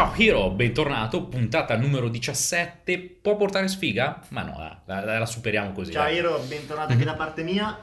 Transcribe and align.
Ciao 0.00 0.14
Hiro, 0.16 0.48
bentornato, 0.48 1.24
puntata 1.26 1.76
numero 1.76 2.08
17. 2.08 3.18
Può 3.20 3.36
portare 3.36 3.68
sfiga? 3.68 4.18
Ma 4.28 4.42
no, 4.44 4.56
la, 4.86 5.02
la, 5.04 5.18
la 5.18 5.26
superiamo 5.26 5.72
così. 5.72 5.92
Ciao 5.92 6.08
Hiro, 6.08 6.38
bentornato 6.48 6.92
anche 6.92 7.04
da 7.04 7.12
parte 7.12 7.42
mia. 7.42 7.78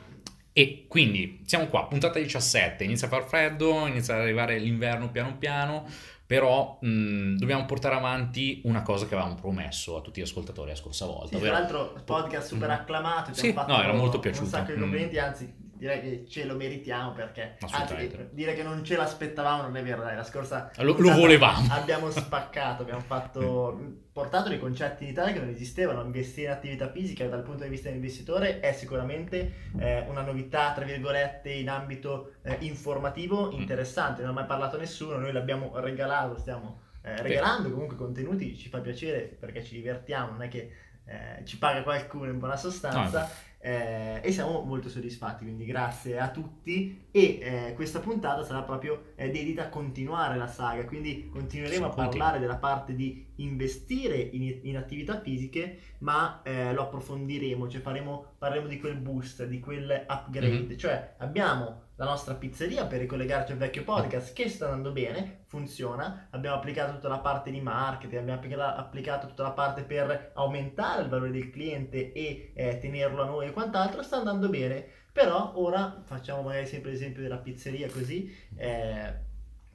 E 0.52 0.86
quindi 0.88 1.44
siamo 1.46 1.68
qua, 1.68 1.86
puntata 1.86 2.18
17, 2.18 2.84
inizia 2.86 3.06
a 3.06 3.12
far 3.12 3.24
freddo, 3.28 3.86
inizia 3.86 4.16
ad 4.16 4.22
arrivare 4.22 4.58
l'inverno 4.58 5.12
piano 5.12 5.38
piano, 5.38 5.86
però 6.26 6.80
mh, 6.82 7.36
dobbiamo 7.36 7.66
portare 7.66 7.94
avanti 7.94 8.62
una 8.64 8.82
cosa 8.82 9.06
che 9.06 9.14
avevamo 9.14 9.36
promesso 9.36 9.98
a 9.98 10.02
tutti 10.02 10.20
gli 10.20 10.24
ascoltatori 10.24 10.70
la 10.72 10.76
scorsa 10.76 11.06
volta. 11.06 11.28
Sì, 11.28 11.36
ovvero- 11.36 11.52
tra 11.54 11.60
l'altro 11.62 12.02
podcast 12.04 12.48
super 12.48 12.72
acclamato, 12.72 13.32
ci 13.32 13.42
Sì, 13.42 13.54
fatto 13.54 13.72
no, 13.74 13.84
era 13.84 13.94
molto 13.94 14.18
piaciuto. 14.18 14.46
un 14.46 14.50
sacco 14.50 14.72
di 14.72 14.78
Mm. 14.78 14.82
complimenti, 14.82 15.20
anzi 15.20 15.54
direi 15.78 16.02
che 16.02 16.26
ce 16.28 16.46
lo 16.46 16.56
meritiamo 16.56 17.12
perché 17.14 17.58
anzi, 17.72 18.28
dire 18.32 18.54
che 18.56 18.64
non 18.64 18.84
ce 18.84 18.96
l'aspettavamo 18.98 19.62
non 19.64 19.78
è 19.78 19.84
vero, 19.84 20.02
dai, 20.02 20.16
la 20.16 20.24
scorsa 20.24 20.72
Lo- 20.78 20.96
lo 20.98 21.14
volevamo. 21.14 21.68
Abbiamo 21.72 22.10
spaccato, 22.12 22.82
abbiamo 22.82 23.02
fatto 23.02 24.06
portato 24.12 24.50
dei 24.50 24.60
concetti 24.60 25.04
in 25.04 25.12
Italia 25.12 25.34
che 25.34 25.40
non 25.40 25.50
esistevano, 25.50 26.04
investire 26.04 26.48
in 26.48 26.54
attività 26.54 26.90
fisica 26.92 27.28
dal 27.28 27.44
punto 27.44 27.64
di 27.64 27.70
vista 27.70 27.88
dell'investitore 27.90 28.60
è 28.60 28.74
sicuramente 28.74 29.70
eh, 29.78 30.06
una 30.08 30.22
novità, 30.22 30.74
tra 30.74 30.84
virgolette, 30.84 31.52
in 31.52 31.70
ambito 31.70 32.34
eh, 32.44 32.58
informativo 32.62 33.52
Mm. 33.52 33.60
interessante, 33.60 34.22
non 34.22 34.32
ha 34.32 34.34
mai 34.34 34.46
parlato 34.46 34.78
nessuno, 34.78 35.18
noi 35.18 35.32
l'abbiamo 35.32 35.72
regalato, 35.80 36.38
stiamo 36.40 36.82
eh, 37.04 37.22
regalando 37.22 37.70
comunque 37.70 37.96
contenuti, 37.96 38.58
ci 38.58 38.70
fa 38.70 38.80
piacere 38.80 39.22
perché 39.40 39.64
ci 39.64 39.76
divertiamo, 39.76 40.32
non 40.32 40.42
è 40.42 40.48
che 40.48 40.72
eh, 41.06 41.46
ci 41.46 41.58
paga 41.58 41.84
qualcuno 41.84 42.30
in 42.30 42.40
buona 42.40 42.58
sostanza 42.58 43.30
eh, 43.60 44.20
e 44.22 44.32
siamo 44.32 44.62
molto 44.62 44.90
soddisfatti, 44.90 45.44
quindi 45.44 45.66
grazie 45.66 46.20
a 46.20 46.30
tutti. 46.30 47.08
E 47.12 47.40
eh, 47.42 47.74
questa 47.76 48.00
puntata 48.00 48.44
sarà 48.44 48.62
proprio 48.62 49.14
eh, 49.16 49.30
dedita 49.30 49.64
a 49.64 49.70
continuare 49.70 50.38
la 50.38 50.48
saga, 50.48 50.86
quindi 50.86 51.30
continueremo 51.30 51.86
a 51.86 51.90
parlare 51.90 52.40
della 52.40 52.58
parte 52.58 52.96
di 52.96 53.27
investire 53.38 54.16
in, 54.18 54.60
in 54.64 54.78
attività 54.78 55.20
fisiche, 55.20 55.80
ma 56.00 56.42
eh, 56.44 56.74
lo 56.74 56.84
approfondiremo, 56.84 57.68
cioè 57.68 57.82
faremo, 57.82 58.34
parleremo 58.38 58.68
di 58.68 58.80
quel 58.80 58.96
boost, 58.98 59.46
di 59.46 59.60
quel 59.60 60.06
upgrade, 60.08 60.60
Mhm. 60.60 60.78
cioè 60.78 61.16
abbiamo 61.18 61.86
la 61.96 62.06
nostra 62.06 62.36
pizzeria 62.36 62.86
per 62.86 63.00
ricollegarci 63.00 63.52
al 63.54 63.58
vecchio 63.58 63.84
podcast 63.84 64.34
che 64.34 64.50
sta 64.50 64.66
andando 64.66 64.92
bene, 64.92 65.40
funziona, 65.48 66.28
abbiamo 66.30 66.56
applicato 66.58 66.94
tutta 66.94 67.08
la 67.08 67.20
parte 67.20 67.50
di 67.50 67.60
marketing, 67.60 68.22
abbiamo 68.22 68.40
applica- 68.40 68.76
applicato 68.76 69.28
tutta 69.28 69.44
la 69.44 69.52
parte 69.52 69.82
per 69.84 70.32
aumentare 70.36 71.02
il 71.04 71.10
valore 71.10 71.32
del 71.32 71.50
cliente 71.50 72.12
e 72.14 72.52
eh, 72.54 72.78
tenerlo 72.78 73.24
a 73.24 73.26
noi 73.26 73.48
e 73.48 73.52
quant'altro, 73.52 74.04
sta 74.04 74.18
andando 74.18 74.48
bene, 74.50 74.86
però 75.12 75.54
ora 75.56 76.00
facciamo 76.04 76.44
magari 76.44 76.68
sempre 76.68 76.92
l'esempio 76.92 77.24
della 77.24 77.38
pizzeria 77.38 77.90
così, 77.90 78.32
eh, 78.56 79.26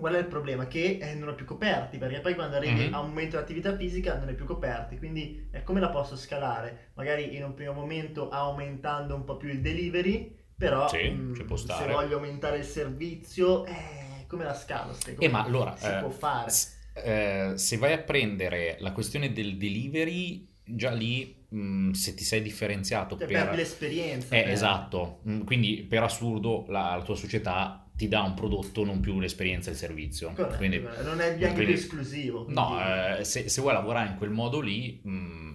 Qual 0.03 0.15
è 0.15 0.19
il 0.19 0.27
problema? 0.27 0.67
Che 0.67 0.99
eh, 1.01 1.15
non 1.15 1.29
ho 1.29 1.35
più 1.35 1.45
coperti, 1.47 1.97
perché 1.99 2.21
poi 2.21 2.35
quando 2.35 2.57
arrivi 2.57 2.81
Mhm. 2.81 2.93
a 2.93 3.01
un 3.01 3.09
momento 3.09 3.37
di 3.37 3.43
attività 3.43 3.77
fisica 3.77 4.19
non 4.19 4.29
è 4.29 4.35
più 4.35 4.45
coperti, 4.45 4.99
quindi 4.99 5.49
eh, 5.53 5.63
come 5.63 5.79
la 5.81 5.91
posso 5.91 6.17
scalare? 6.17 6.91
Magari 6.95 7.37
in 7.37 7.45
un 7.45 7.55
primo 7.55 7.73
momento 7.73 8.29
aumentando 8.29 9.15
un 9.15 9.25
po' 9.25 9.37
più 9.37 9.49
il 9.49 9.61
delivery, 9.61 10.37
però 10.57 10.89
Sì, 10.89 11.09
mh, 11.09 11.45
può 11.47 11.57
se 11.57 11.87
voglio 11.89 12.17
aumentare 12.17 12.59
il 12.59 12.65
servizio, 12.65 13.65
eh, 13.67 14.25
come 14.27 14.45
la 14.45 14.55
scalo? 14.55 14.93
Ste- 14.93 15.15
Eh, 15.19 15.29
come 15.29 15.29
ma 15.29 15.45
allora, 15.45 15.77
si 15.79 15.89
eh, 15.89 15.99
può 15.99 16.11
fare? 16.11 16.51
s- 16.51 16.77
eh, 16.95 17.53
se 17.57 17.77
vai 17.77 17.93
a 17.93 17.99
prendere 18.03 18.77
la 18.81 18.93
questione 18.93 19.33
del 19.33 19.57
delivery, 19.57 20.47
già 20.65 20.91
lì, 20.91 21.45
mh, 21.49 21.91
se 21.93 22.15
ti 22.15 22.25
sei 22.25 22.43
differenziato 22.43 23.17
Cioè, 23.17 23.27
per... 23.29 23.45
perdi 23.45 23.57
l'esperienza. 23.57 24.29
Eh, 24.37 24.41
per- 24.41 24.53
esatto, 24.53 25.21
Mm, 25.29 25.43
quindi 25.45 25.83
per 25.85 26.03
assurdo 26.03 26.65
la, 26.69 26.97
la 26.97 27.03
tua 27.03 27.15
società 27.17 27.82
ti 27.97 28.09
dà 28.09 28.23
un 28.23 28.35
prodotto, 28.35 28.85
non 28.85 29.01
più 29.01 29.19
l'esperienza 29.21 29.69
e 29.71 29.73
il 29.73 29.79
servizio. 29.79 30.33
Corretto, 30.33 30.57
Quindi, 30.57 30.81
non 31.05 31.21
è 31.21 31.37
neanche 31.37 31.53
quindi- 31.55 31.73
esclusivo. 31.75 32.47
no, 32.49 32.67
quindi- 32.67 33.21
eh, 33.21 33.25
se, 33.25 33.49
se 33.49 33.61
vuoi 33.61 33.75
lavorare 33.75 34.09
in 34.11 34.17
quel 34.17 34.31
modo 34.31 34.61
lì, 34.61 35.01
mm, 35.07 35.51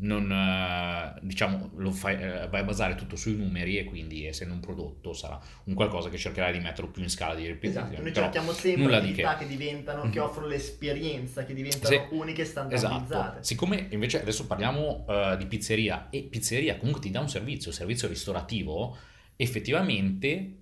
non, 0.00 0.30
eh, 0.30 1.18
diciamo, 1.22 1.70
lo 1.76 1.90
fai, 1.90 2.14
eh, 2.22 2.46
vai 2.48 2.60
a 2.60 2.64
basare 2.64 2.94
tutto 2.94 3.16
sui 3.16 3.34
numeri 3.34 3.78
e 3.78 3.84
quindi 3.84 4.26
essendo 4.26 4.54
un 4.54 4.60
prodotto 4.60 5.12
sarà 5.12 5.40
un 5.64 5.74
qualcosa 5.74 6.08
che 6.08 6.16
cercherai 6.16 6.52
di 6.52 6.60
metterlo 6.60 6.90
più 6.90 7.02
in 7.02 7.08
scala 7.10 7.34
di 7.34 7.46
ripetizione. 7.46 7.88
Esatto, 7.88 8.02
noi 8.04 8.12
cerchiamo 8.14 8.52
sempre 8.52 8.82
nulla 8.82 9.00
di 9.00 9.12
che. 9.12 9.26
che, 9.38 9.46
diventano, 9.48 10.04
Mhm. 10.04 10.10
che 10.12 10.20
offrono 10.20 10.46
l'esperienza, 10.46 11.44
che 11.44 11.52
diventano 11.54 11.92
Sì, 11.94 12.14
uniche 12.14 12.42
e 12.42 12.44
standardizzate. 12.44 13.04
Esatto, 13.06 13.42
siccome 13.42 13.86
invece 13.90 14.20
adesso 14.20 14.46
parliamo 14.46 15.04
eh, 15.08 15.36
di 15.36 15.46
pizzeria 15.46 16.08
e 16.10 16.22
pizzeria 16.22 16.76
comunque 16.76 17.00
ti 17.02 17.10
dà 17.10 17.18
un 17.20 17.28
servizio, 17.28 17.72
servizio 17.72 18.06
ristorativo, 18.06 18.96
effettivamente, 19.34 20.57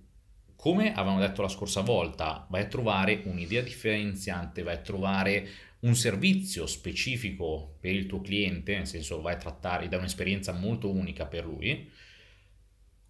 come 0.57 0.91
avevamo 0.91 1.19
detto 1.19 1.43
la 1.43 1.47
scorsa 1.47 1.81
volta, 1.81 2.45
vai 2.49 2.63
a 2.63 2.67
trovare 2.67 3.21
un'idea 3.25 3.61
differenziante, 3.61 4.63
vai 4.63 4.73
a 4.73 4.79
trovare 4.79 5.47
un 5.81 5.95
servizio 5.95 6.65
specifico 6.65 7.77
per 7.79 7.93
il 7.93 8.07
tuo 8.07 8.21
cliente, 8.21 8.75
nel 8.75 8.87
senso 8.87 9.21
vai 9.21 9.35
a 9.35 9.37
trattare 9.37 9.87
da 9.87 9.97
un'esperienza 9.97 10.51
molto 10.53 10.91
unica 10.91 11.27
per 11.27 11.45
lui, 11.45 11.89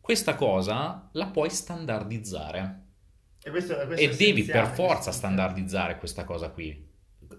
questa 0.02 0.36
cosa 0.36 1.10
la 1.14 1.28
puoi 1.28 1.50
standardizzare. 1.50 2.82
E, 3.42 3.50
questo, 3.50 3.76
questo 3.86 3.96
E 3.96 4.16
devi 4.16 4.44
per 4.44 4.68
forza 4.68 5.12
standardizzare 5.12 5.98
questa 5.98 6.26
cosa 6.26 6.50
qui. 6.50 6.87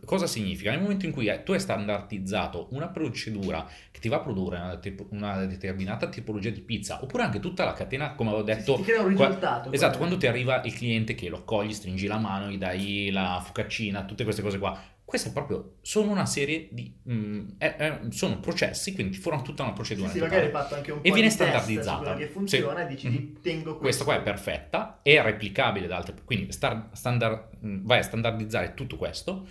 Cosa 0.04 0.26
significa? 0.26 0.70
Nel 0.70 0.80
momento 0.80 1.06
in 1.06 1.12
cui 1.12 1.30
tu 1.44 1.52
hai 1.52 1.60
standardizzato 1.60 2.68
una 2.72 2.88
procedura 2.88 3.66
che 3.90 4.00
ti 4.00 4.08
va 4.08 4.16
a 4.16 4.20
produrre 4.20 4.56
una, 4.58 4.80
una 5.10 5.44
determinata 5.46 6.08
tipologia 6.08 6.50
di 6.50 6.60
pizza, 6.60 7.02
oppure 7.02 7.22
anche 7.24 7.40
tutta 7.40 7.64
la 7.64 7.72
catena, 7.72 8.14
come 8.14 8.30
avevo 8.30 8.44
detto, 8.44 8.76
Sì, 8.76 8.82
ti 8.82 8.90
crea 8.90 9.02
un 9.02 9.14
qua- 9.14 9.26
risultato. 9.26 9.72
esatto, 9.72 9.90
quello. 9.90 9.96
quando 9.96 10.16
ti 10.16 10.26
arriva 10.26 10.62
il 10.62 10.74
cliente 10.74 11.14
che 11.14 11.28
lo 11.28 11.38
accogli, 11.38 11.72
stringi 11.72 12.06
la 12.06 12.18
mano, 12.18 12.50
gli 12.50 12.58
dai 12.58 13.10
la 13.10 13.42
focaccina, 13.44 14.04
tutte 14.04 14.24
queste 14.24 14.42
cose 14.42 14.58
qua. 14.58 14.78
Queste 15.04 15.30
proprio 15.30 15.76
sono 15.80 16.10
una 16.10 16.26
serie 16.26 16.68
di... 16.70 16.94
mm, 17.10 17.48
eh, 17.56 17.74
eh, 17.78 17.98
sono 18.10 18.40
processi, 18.40 18.92
quindi 18.92 19.14
ti 19.16 19.18
formano 19.22 19.42
tutta 19.42 19.62
una 19.62 19.70
Sì, 19.72 19.76
procedura. 19.78 20.08
sì, 20.10 20.18
in 20.18 20.22
magari 20.24 20.44
hai 20.44 20.50
fatto 20.50 20.74
anche 20.74 20.92
un 20.92 20.98
E 21.02 21.08
po' 21.08 21.14
viene 21.14 21.28
test 21.28 21.38
su 21.38 21.44
standardizzata. 21.44 22.14
che 22.16 22.26
funziona 22.28 22.80
Sì. 22.80 22.84
e 22.84 22.86
dici 22.88 23.08
Mhm. 23.08 23.14
ti 23.16 23.40
tengo 23.40 23.62
Questa 23.78 23.78
questo. 23.78 24.04
qua 24.04 24.16
è 24.18 24.22
perfetta, 24.22 25.00
è 25.02 25.22
replicabile 25.22 25.86
da 25.86 25.96
altre, 25.96 26.14
quindi 26.26 26.52
star- 26.52 26.88
standard- 26.92 27.54
mh, 27.58 27.86
vai 27.86 28.00
a 28.00 28.02
standardizzare 28.02 28.74
tutto 28.74 28.96
questo. 28.98 29.46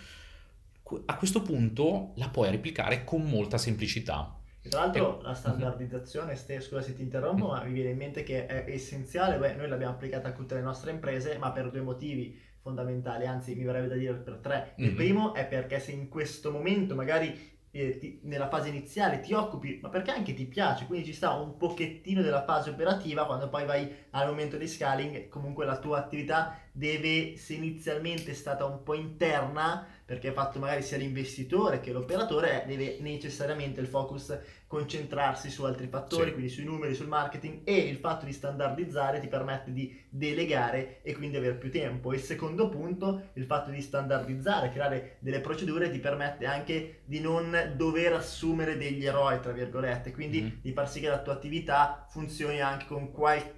A 1.05 1.17
questo 1.17 1.41
punto 1.41 2.13
la 2.15 2.29
puoi 2.29 2.49
replicare 2.49 3.03
con 3.03 3.23
molta 3.23 3.57
semplicità. 3.57 4.39
Tra 4.61 4.79
l'altro 4.81 5.19
Eh, 5.19 5.23
la 5.23 5.33
standardizzazione, 5.33 6.35
Ste, 6.35 6.59
scusa 6.61 6.81
se 6.81 6.93
ti 6.93 7.01
interrompo, 7.01 7.45
Mhm. 7.45 7.51
ma 7.51 7.63
mi 7.63 7.73
viene 7.73 7.91
in 7.91 7.97
mente 7.97 8.23
che 8.23 8.45
è 8.45 8.65
essenziale, 8.71 9.37
beh, 9.37 9.55
noi 9.55 9.67
l'abbiamo 9.69 9.93
applicata 9.93 10.29
a 10.29 10.31
tutte 10.33 10.55
le 10.55 10.61
nostre 10.61 10.91
imprese, 10.91 11.37
ma 11.37 11.51
per 11.51 11.69
due 11.71 11.81
motivi 11.81 12.37
fondamentali, 12.61 13.25
anzi 13.25 13.55
mi 13.55 13.63
verrebbe 13.63 13.87
da 13.87 13.95
dire 13.95 14.13
per 14.15 14.39
tre. 14.39 14.73
Il 14.77 14.89
Mhm. 14.89 14.95
primo 14.95 15.33
è 15.33 15.45
perché 15.45 15.79
se 15.79 15.91
in 15.91 16.09
questo 16.09 16.51
momento 16.51 16.95
magari 16.95 17.55
eh, 17.71 17.97
ti- 17.99 18.21
nella 18.23 18.47
fase 18.47 18.69
iniziale 18.69 19.19
ti 19.19 19.33
occupi, 19.33 19.79
ma 19.83 19.89
perché 19.89 20.09
anche 20.09 20.33
ti 20.33 20.45
piace, 20.47 20.85
quindi 20.87 21.05
ci 21.05 21.13
sta 21.13 21.33
un 21.33 21.57
pochettino 21.57 22.21
della 22.23 22.43
fase 22.43 22.71
operativa, 22.71 23.25
quando 23.25 23.49
poi 23.49 23.65
vai 23.65 23.93
al 24.11 24.27
momento 24.27 24.57
di 24.57 24.67
scaling, 24.67 25.27
comunque 25.27 25.65
la 25.65 25.77
tua 25.77 25.99
attività 25.99 26.57
deve, 26.77 27.38
se 27.38 27.55
inizialmente 27.55 28.31
è 28.31 28.33
stata 28.35 28.63
un 28.65 28.83
po' 28.83 28.93
interna, 28.93 29.85
perché 30.05 30.27
hai 30.27 30.33
fatto 30.33 30.59
magari 30.59 30.83
sia 30.83 30.97
l'investitore 30.97 31.79
che 31.79 31.91
l'operatore, 31.91 32.63
eh, 32.63 32.67
deve 32.67 32.97
necessariamente 32.99 33.81
il 33.81 33.88
focus 33.88 34.38
concentrarsi 34.67 35.49
su 35.49 35.63
altri 35.63 35.87
fattori, 35.87 36.27
Sì. 36.27 36.33
quindi 36.33 36.49
sui 36.49 36.63
numeri, 36.66 36.93
sul 36.93 37.07
marketing 37.07 37.61
e 37.63 37.77
il 37.77 37.97
fatto 37.97 38.25
di 38.25 38.31
standardizzare 38.31 39.19
ti 39.19 39.27
permette 39.27 39.73
di 39.73 40.05
delegare 40.09 41.01
e 41.01 41.16
quindi 41.16 41.37
avere 41.37 41.55
più 41.55 41.71
tempo. 41.71 42.13
Il 42.13 42.21
secondo 42.21 42.69
punto, 42.69 43.29
il 43.33 43.45
fatto 43.45 43.71
di 43.71 43.81
standardizzare, 43.81 44.69
creare 44.69 45.17
delle 45.19 45.41
procedure 45.41 45.89
ti 45.89 45.99
permette 45.99 46.45
anche 46.45 47.01
di 47.05 47.19
non 47.19 47.73
dover 47.75 48.13
assumere 48.13 48.77
degli 48.77 49.03
eroi, 49.05 49.39
tra 49.41 49.51
virgolette, 49.51 50.11
quindi 50.11 50.41
Mhm. 50.41 50.59
di 50.61 50.71
far 50.73 50.87
sì 50.89 50.99
che 50.99 51.07
la 51.09 51.21
tua 51.21 51.33
attività 51.33 52.05
funzioni 52.09 52.61
anche 52.61 52.85
con 52.85 53.11
qualche 53.11 53.55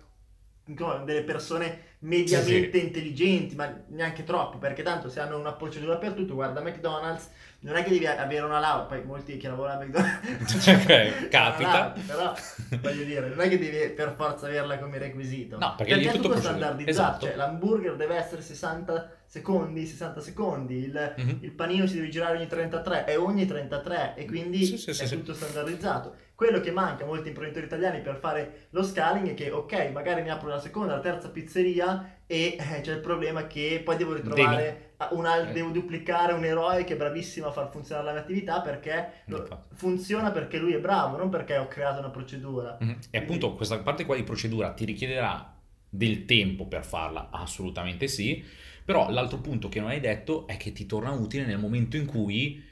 con 0.75 1.03
delle 1.03 1.23
persone 1.23 1.88
mediamente 1.99 2.77
intelligenti, 2.77 3.55
ma 3.55 3.83
neanche 3.87 4.23
troppo, 4.23 4.57
perché 4.57 4.83
tanto 4.83 5.09
se 5.09 5.19
hanno 5.19 5.37
una 5.37 5.53
procedura 5.53 5.97
per 5.97 6.13
tutto, 6.13 6.33
guarda 6.33 6.61
McDonald's, 6.61 7.29
non 7.61 7.75
è 7.75 7.83
che 7.83 7.89
devi 7.89 8.05
avere 8.05 8.45
una 8.45 8.59
laurea, 8.59 8.85
poi 8.85 9.03
molti 9.03 9.37
che 9.37 9.47
lavorano 9.47 9.81
a 9.81 9.83
McDonald's 9.85 10.67
Ok, 10.67 11.27
capita. 11.29 11.69
laurea, 11.69 12.03
però 12.05 12.33
voglio 12.81 13.03
dire, 13.03 13.27
non 13.29 13.39
è 13.41 13.49
che 13.49 13.57
devi 13.59 13.89
per 13.93 14.13
forza 14.15 14.45
averla 14.47 14.77
come 14.79 14.97
requisito. 14.97 15.57
No, 15.57 15.75
perché 15.75 15.95
lì 15.95 16.05
è 16.05 16.09
è 16.09 16.11
tutto 16.13 16.29
tutto 16.29 16.39
standardizzato, 16.39 16.89
Esatto. 16.89 17.25
cioè 17.25 17.35
l'hamburger 17.35 17.95
deve 17.95 18.15
essere 18.15 18.41
60 18.41 19.11
secondi, 19.25 19.85
60 19.85 20.21
secondi, 20.21 20.75
il, 20.85 21.13
Mhm. 21.17 21.37
il 21.41 21.51
panino 21.51 21.85
si 21.85 21.95
deve 21.95 22.09
girare 22.09 22.37
ogni 22.37 22.47
33 22.47 23.05
e 23.05 23.15
ogni 23.17 23.45
33 23.45 24.13
e 24.15 24.25
quindi 24.25 24.65
sì, 24.65 24.77
sì, 24.77 24.89
è 24.89 24.93
sì. 24.93 25.17
tutto 25.17 25.33
standardizzato. 25.33 26.15
Quello 26.33 26.61
che 26.61 26.71
manca 26.71 27.03
a 27.03 27.07
molti 27.07 27.27
imprenditori 27.27 27.65
italiani 27.65 27.99
per 27.99 28.15
fare 28.15 28.67
lo 28.69 28.81
scaling 28.81 29.29
è 29.29 29.33
che, 29.33 29.51
ok, 29.51 29.89
magari 29.91 30.21
mi 30.21 30.29
apro 30.31 30.47
la 30.47 30.59
seconda, 30.59 30.93
la 30.95 31.01
terza 31.01 31.29
pizzeria 31.29 32.18
e 32.31 32.57
eh, 32.59 32.81
c'è 32.81 32.93
il 32.93 32.99
problema 32.99 33.47
che 33.47 33.81
poi 33.83 33.97
devo 33.97 34.13
ritrovare 34.13 34.91
un 35.11 35.25
Eh. 35.25 35.51
devo 35.51 35.71
duplicare 35.71 36.33
un 36.33 36.43
eroe 36.43 36.83
che 36.83 36.93
è 36.93 36.95
bravissimo 36.95 37.47
a 37.47 37.51
far 37.51 37.71
funzionare 37.71 38.05
la 38.05 38.11
mia 38.11 38.21
attività 38.21 38.61
perché 38.61 39.23
Infatti. 39.25 39.75
funziona 39.75 40.29
perché 40.29 40.59
lui 40.59 40.73
è 40.73 40.79
bravo, 40.79 41.17
non 41.17 41.29
perché 41.29 41.57
ho 41.57 41.67
creato 41.67 41.99
una 41.99 42.11
procedura. 42.11 42.77
Mhm. 42.79 42.97
E 43.09 43.17
appunto 43.17 43.55
questa 43.55 43.79
parte 43.79 44.05
qua 44.05 44.15
di 44.15 44.21
procedura 44.21 44.73
ti 44.73 44.85
richiederà 44.85 45.55
del 45.89 46.25
tempo 46.25 46.67
per 46.67 46.85
farla? 46.85 47.29
Assolutamente 47.31 48.07
sì. 48.07 48.45
Però 48.85 49.09
l'altro 49.09 49.39
punto 49.39 49.67
che 49.67 49.79
non 49.79 49.89
hai 49.89 49.99
detto 49.99 50.45
è 50.45 50.55
che 50.55 50.71
ti 50.71 50.85
torna 50.85 51.11
utile 51.11 51.45
nel 51.45 51.57
momento 51.57 51.97
in 51.97 52.05
cui 52.05 52.63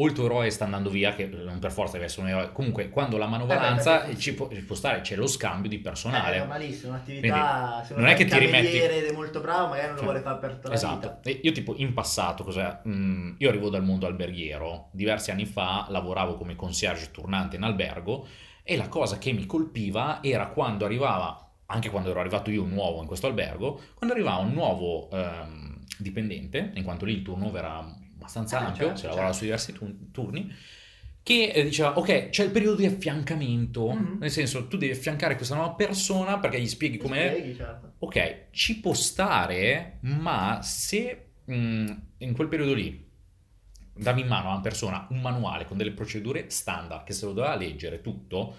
o 0.00 0.06
il 0.06 0.12
tuo 0.12 0.26
eroe 0.26 0.48
sta 0.50 0.64
andando 0.64 0.90
via, 0.90 1.12
che 1.12 1.26
non 1.26 1.58
per 1.58 1.72
forza 1.72 1.94
deve 1.94 2.04
essere 2.04 2.22
un 2.22 2.28
eroe, 2.28 2.52
comunque 2.52 2.88
quando 2.88 3.16
la 3.16 3.26
manovalanza 3.26 4.04
Eh 4.04 4.12
beh, 4.12 4.18
ci, 4.20 4.32
può, 4.34 4.48
ci 4.48 4.62
può 4.62 4.76
stare, 4.76 5.00
c'è 5.00 5.16
lo 5.16 5.26
scambio 5.26 5.68
di 5.68 5.78
personale. 5.78 6.34
Eh, 6.34 6.36
è 6.36 6.38
normalissimo, 6.38 6.92
un'attività, 6.92 7.84
uno 7.90 8.00
non 8.00 8.08
è 8.08 8.14
che 8.14 8.24
ti 8.24 8.38
rimetti- 8.38 8.76
ed 8.78 9.04
è 9.06 9.12
molto 9.12 9.40
bravo, 9.40 9.68
magari 9.68 9.86
non 9.88 9.94
lo 9.96 10.02
Cioè, 10.02 10.08
vuole 10.10 10.22
fare 10.22 10.38
per 10.38 10.52
tutta 10.54 10.68
la 10.68 10.74
Esatto, 10.74 11.18
vita. 11.22 11.38
Io 11.42 11.52
tipo 11.52 11.74
in 11.76 11.94
passato, 11.94 12.44
cos'è? 12.44 12.78
Mm, 12.86 13.34
io 13.38 13.48
arrivo 13.48 13.70
dal 13.70 13.82
mondo 13.82 14.06
alberghiero, 14.06 14.90
diversi 14.92 15.32
anni 15.32 15.46
fa 15.46 15.86
lavoravo 15.88 16.36
come 16.36 16.54
concierge 16.54 17.10
turnante 17.10 17.56
in 17.56 17.64
albergo 17.64 18.26
e 18.62 18.76
la 18.76 18.88
cosa 18.88 19.18
che 19.18 19.32
mi 19.32 19.46
colpiva 19.46 20.20
era 20.22 20.46
quando 20.48 20.84
arrivava, 20.84 21.54
anche 21.66 21.90
quando 21.90 22.10
ero 22.10 22.20
arrivato 22.20 22.50
io 22.50 22.62
nuovo 22.62 23.00
in 23.00 23.06
questo 23.08 23.26
albergo, 23.26 23.80
quando 23.94 24.14
arrivava 24.14 24.38
un 24.42 24.52
nuovo 24.52 25.10
ehm, 25.10 25.84
dipendente, 25.98 26.70
in 26.74 26.84
quanto 26.84 27.04
lì 27.04 27.14
il 27.14 27.22
turnover 27.22 27.64
era 27.64 27.96
abbastanza 28.28 28.58
Ah, 28.58 28.66
ampio, 28.66 28.86
certo, 28.86 28.96
si 28.96 29.06
lavorava 29.06 29.32
certo. 29.32 29.38
su 29.38 29.44
diversi 29.44 29.72
tu- 29.72 30.10
turni, 30.10 30.54
che 31.22 31.50
eh, 31.50 31.64
diceva, 31.64 31.98
ok, 31.98 32.30
c'è 32.30 32.44
il 32.44 32.50
periodo 32.50 32.76
di 32.76 32.86
affiancamento, 32.86 33.90
Mhm. 33.92 34.18
nel 34.20 34.30
senso 34.30 34.66
tu 34.68 34.76
devi 34.76 34.92
affiancare 34.92 35.36
questa 35.36 35.54
nuova 35.54 35.72
persona 35.74 36.38
perché 36.38 36.60
gli 36.60 36.66
spieghi 36.68 36.98
spieghi, 36.98 37.54
certo. 37.54 37.92
ok, 37.98 38.46
ci 38.50 38.80
può 38.80 38.94
stare, 38.94 39.98
ma 40.02 40.60
se 40.62 41.24
mh, 41.44 41.92
in 42.18 42.32
quel 42.34 42.48
periodo 42.48 42.74
lì 42.74 43.06
davi 43.94 44.20
in 44.20 44.28
mano 44.28 44.48
a 44.48 44.52
una 44.52 44.60
persona 44.60 45.06
un 45.10 45.20
manuale 45.20 45.64
con 45.64 45.76
delle 45.76 45.92
procedure 45.92 46.50
standard 46.50 47.04
che 47.04 47.12
se 47.12 47.26
lo 47.26 47.32
doveva 47.32 47.56
leggere 47.56 48.00
tutto, 48.00 48.56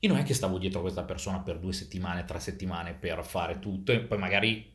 io 0.00 0.08
non 0.08 0.18
è 0.18 0.24
che 0.24 0.34
stavo 0.34 0.58
dietro 0.58 0.80
a 0.80 0.82
questa 0.82 1.04
persona 1.04 1.40
per 1.40 1.58
due 1.58 1.72
settimane, 1.72 2.24
tre 2.24 2.40
settimane 2.40 2.94
per 2.94 3.24
fare 3.24 3.58
tutto 3.60 3.92
e 3.92 4.00
poi 4.00 4.18
magari 4.18 4.70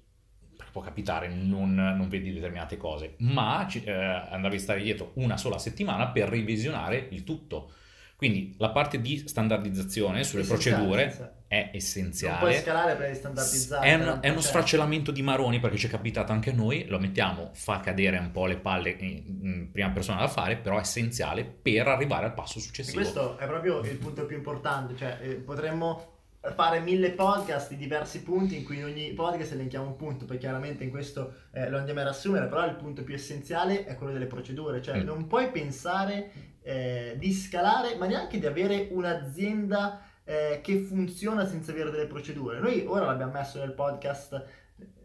può 0.78 0.82
capitare, 0.86 1.28
non, 1.28 1.74
non 1.74 2.08
vedi 2.08 2.32
determinate 2.32 2.78
cose, 2.78 3.16
ma 3.20 3.68
eh, 3.68 3.92
andavi 3.92 4.56
a 4.56 4.60
stare 4.60 4.82
dietro 4.82 5.12
una 5.16 5.38
sola 5.38 5.58
settimana 5.58 6.10
per 6.10 6.30
revisionare 6.30 7.08
il 7.12 7.24
tutto. 7.24 7.72
Quindi 8.16 8.56
la 8.58 8.70
parte 8.72 9.00
di 9.00 9.28
standardizzazione 9.28 10.24
sulle 10.24 10.42
Essenziale, 10.42 10.76
procedure 10.76 11.04
essenziale. 11.04 11.36
è 11.48 11.56
Non 11.60 11.68
puoi 11.70 11.78
essenziale. 11.78 12.54
scalare 12.62 12.96
per 12.96 13.16
standardizzare. 13.16 13.88
È, 13.88 13.94
un- 13.94 14.18
è 14.22 14.30
uno 14.30 14.42
sfracellamento 14.42 15.12
di 15.12 15.22
maroni 15.22 15.60
perché 15.60 15.78
ci 15.78 15.86
è 15.86 15.90
capitato 15.90 16.32
anche 16.32 16.50
a 16.50 16.54
noi, 16.54 16.86
lo 16.88 16.98
mettiamo, 17.00 17.52
fa 17.54 17.80
cadere 17.80 18.18
un 18.18 18.32
po' 18.32 18.48
le 18.48 18.58
palle 18.58 18.90
in, 19.00 19.24
in 19.44 19.70
prima 19.72 19.90
persona 19.92 20.20
da 20.20 20.28
fare, 20.28 20.58
però 20.58 20.78
è 20.78 20.82
essenziale 20.82 21.44
per 21.46 21.88
arrivare 21.88 22.26
al 22.26 22.34
passo 22.34 22.58
E 22.58 22.62
successivo. 22.62 23.00
questo 23.00 23.38
è 23.38 23.46
proprio 23.46 23.82
il 23.82 23.98
punto 23.98 24.26
più 24.26 24.36
importante, 24.38 24.96
cioè 24.98 25.20
eh, 25.22 25.34
potremmo 25.36 26.17
fare 26.56 26.80
mille 26.80 27.12
podcast 27.12 27.70
di 27.70 27.78
diversi 27.78 28.22
punti 28.24 28.58
in 28.58 28.64
cui 28.64 28.78
in 28.78 28.86
ogni 28.86 29.12
podcast 29.14 29.54
elenchiamo 29.54 29.88
un 29.88 29.96
punto, 29.96 30.26
poi 30.26 30.38
chiaramente 30.38 30.84
in 30.84 30.90
questo 30.90 31.34
eh, 31.52 31.70
lo 31.70 31.78
andiamo 31.78 32.00
a 32.00 32.04
riassumere, 32.04 32.48
però 32.48 32.66
il 32.66 32.76
punto 32.76 33.04
più 33.04 33.14
essenziale 33.14 33.86
è 33.86 33.96
quello 33.96 34.14
delle 34.14 34.26
procedure, 34.28 34.82
cioè 34.82 34.98
Mm. 35.02 35.06
non 35.06 35.28
puoi 35.28 35.50
pensare 35.52 36.32
eh, 36.62 37.16
di 37.18 37.32
scalare, 37.32 37.96
ma 37.96 38.06
neanche 38.08 38.40
di 38.40 38.46
avere 38.46 38.88
un'azienda 38.92 40.02
eh, 40.24 40.60
che 40.62 40.80
funziona 40.80 41.46
senza 41.46 41.72
avere 41.72 41.90
delle 41.92 42.08
procedure. 42.08 42.60
Noi 42.60 42.84
ora 42.86 43.06
l'abbiamo 43.06 43.32
messo 43.34 43.60
nel 43.60 43.72
podcast 43.72 44.44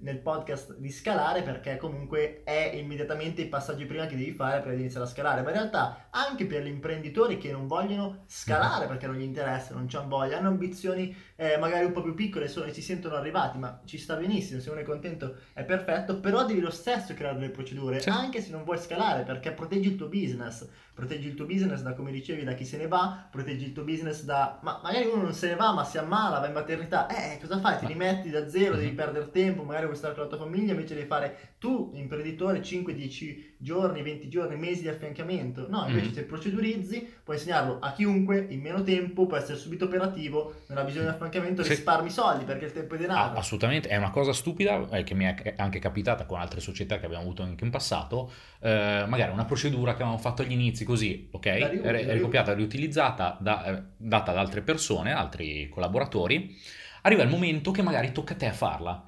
nel 0.02 0.18
podcast 0.18 0.76
di 0.78 0.90
scalare 0.90 1.42
perché 1.42 1.76
comunque 1.76 2.42
è 2.44 2.72
immediatamente 2.74 3.40
i 3.42 3.46
passaggi 3.46 3.86
prima 3.86 4.06
che 4.06 4.16
devi 4.16 4.32
fare 4.32 4.60
per 4.60 4.72
iniziare 4.74 5.06
a 5.06 5.08
scalare. 5.08 5.42
Ma 5.42 5.48
in 5.50 5.54
realtà 5.54 6.08
anche 6.10 6.44
per 6.46 6.62
gli 6.64 6.66
imprenditori 6.68 7.38
che 7.38 7.52
non 7.52 7.66
vogliono 7.68 8.24
scalare 8.26 8.86
perché 8.86 9.06
non 9.06 9.16
gli 9.16 9.22
interessa 9.22 9.74
non 9.74 9.86
c'hanno 9.88 10.08
voglia 10.08 10.38
hanno 10.38 10.48
ambizioni 10.48 11.14
eh, 11.36 11.56
magari 11.56 11.84
un 11.84 11.92
po' 11.92 12.02
più 12.02 12.14
piccole 12.14 12.48
sono, 12.48 12.66
e 12.66 12.72
si 12.72 12.82
sentono 12.82 13.14
arrivati 13.14 13.58
ma 13.58 13.80
ci 13.84 13.96
sta 13.96 14.16
benissimo 14.16 14.60
se 14.60 14.70
uno 14.70 14.80
è 14.80 14.82
contento 14.82 15.36
è 15.52 15.62
perfetto 15.64 16.18
però 16.20 16.44
devi 16.44 16.60
lo 16.60 16.70
stesso 16.70 17.14
creare 17.14 17.38
delle 17.38 17.50
procedure 17.50 18.00
Sì. 18.00 18.08
anche 18.10 18.40
se 18.42 18.50
non 18.50 18.64
vuoi 18.64 18.78
scalare 18.78 19.22
perché 19.22 19.52
proteggi 19.52 19.88
il 19.88 19.96
tuo 19.96 20.08
business. 20.08 20.68
Proteggi 20.94 21.26
il 21.28 21.34
tuo 21.34 21.46
business 21.46 21.80
da 21.80 21.94
come 21.94 22.10
dicevi 22.10 22.44
da 22.44 22.52
chi 22.52 22.66
se 22.66 22.76
ne 22.76 22.86
va 22.86 23.26
proteggi 23.30 23.64
il 23.64 23.72
tuo 23.72 23.82
business 23.84 24.24
da 24.24 24.58
ma 24.62 24.78
magari 24.82 25.06
uno 25.06 25.22
non 25.22 25.32
se 25.32 25.48
ne 25.48 25.54
va 25.56 25.72
ma 25.72 25.84
si 25.84 25.96
ammala 25.96 26.38
va 26.40 26.46
in 26.48 26.52
maternità. 26.52 27.06
Eh 27.06 27.38
cosa 27.40 27.58
fai? 27.60 27.78
Ti 27.78 27.86
rimetti 27.86 28.28
da 28.28 28.46
zero 28.48 28.74
devi 28.74 28.88
Mhm. 28.90 28.94
perdere 28.96 29.30
tempo 29.30 29.61
magari 29.64 29.84
vuoi 29.86 29.96
stare 29.96 30.14
con 30.14 30.22
la 30.24 30.28
tua 30.28 30.38
famiglia 30.38 30.72
invece 30.72 30.94
devi 30.94 31.06
fare 31.06 31.54
tu 31.58 31.92
imprenditore 31.94 32.60
5-10 32.60 33.54
giorni 33.58 34.02
20 34.02 34.28
giorni 34.28 34.56
mesi 34.56 34.82
di 34.82 34.88
affiancamento 34.88 35.66
no 35.68 35.84
invece 35.86 36.06
Mhm. 36.08 36.14
se 36.14 36.24
procedurizzi 36.24 37.12
puoi 37.22 37.36
insegnarlo 37.36 37.78
a 37.80 37.92
chiunque 37.92 38.46
in 38.50 38.60
meno 38.60 38.82
tempo 38.82 39.26
può 39.26 39.36
essere 39.36 39.56
subito 39.58 39.84
operativo 39.86 40.54
non 40.68 40.78
ha 40.78 40.84
bisogno 40.84 41.04
di 41.04 41.10
affiancamento 41.10 41.62
Sì. 41.62 41.70
risparmi 41.70 42.10
soldi 42.10 42.44
perché 42.44 42.64
il 42.66 42.72
tempo 42.72 42.94
è 42.94 42.98
denaro 42.98 43.34
Ah, 43.34 43.38
assolutamente, 43.38 43.88
è 43.88 43.96
una 43.96 44.10
cosa 44.10 44.32
stupida 44.32 44.88
eh, 44.90 45.02
che 45.04 45.14
mi 45.14 45.24
è 45.24 45.54
anche 45.56 45.78
capitata 45.78 46.24
con 46.26 46.40
altre 46.40 46.60
società 46.60 46.98
che 46.98 47.04
abbiamo 47.06 47.22
avuto 47.24 47.42
anche 47.42 47.64
in 47.64 47.70
passato, 47.70 48.30
eh, 48.60 49.04
magari 49.06 49.32
una 49.32 49.44
procedura 49.44 49.90
che 49.92 50.02
avevamo 50.02 50.18
fatto 50.18 50.42
agli 50.42 50.52
inizi 50.52 50.84
così, 50.84 51.28
ok? 51.30 51.46
La 51.46 51.68
è 51.70 52.12
ricopiata, 52.14 52.54
riutilizzata, 52.54 53.36
da- 53.40 53.64
eh, 53.66 53.82
data 53.96 54.30
ad 54.30 54.38
altre 54.38 54.62
persone, 54.62 55.12
altri 55.12 55.68
collaboratori, 55.68 56.56
arriva 57.02 57.22
il 57.22 57.28
momento 57.28 57.70
che 57.70 57.82
magari 57.82 58.12
tocca 58.12 58.32
a 58.34 58.36
te 58.36 58.46
a 58.46 58.52
farla. 58.52 59.02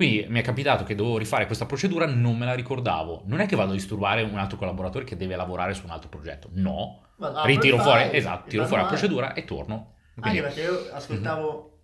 Quindi 0.00 0.24
mi 0.30 0.40
è 0.40 0.42
capitato 0.42 0.82
che 0.82 0.94
dovevo 0.94 1.18
rifare 1.18 1.44
questa 1.44 1.66
procedura, 1.66 2.06
non 2.06 2.38
me 2.38 2.46
la 2.46 2.54
ricordavo. 2.54 3.24
Non 3.26 3.40
è 3.40 3.44
che 3.46 3.54
vado 3.54 3.72
a 3.72 3.74
disturbare 3.74 4.22
un 4.22 4.38
altro 4.38 4.56
collaboratore 4.56 5.04
che 5.04 5.14
deve 5.14 5.36
lavorare 5.36 5.74
su 5.74 5.84
un 5.84 5.90
altro 5.90 6.08
progetto, 6.08 6.48
no. 6.52 7.02
Vado- 7.16 7.44
Ritiro 7.44 7.76
fuori, 7.76 8.04
fai 8.04 8.16
esatto, 8.16 8.48
tiro 8.48 8.64
fuori 8.64 8.80
la 8.80 8.88
procedura 8.88 9.34
e 9.34 9.44
torno. 9.44 9.96
Quindi- 10.18 10.38
Anche 10.38 10.54
perché 10.54 10.62
io 10.62 10.90
ascoltavo 10.90 11.78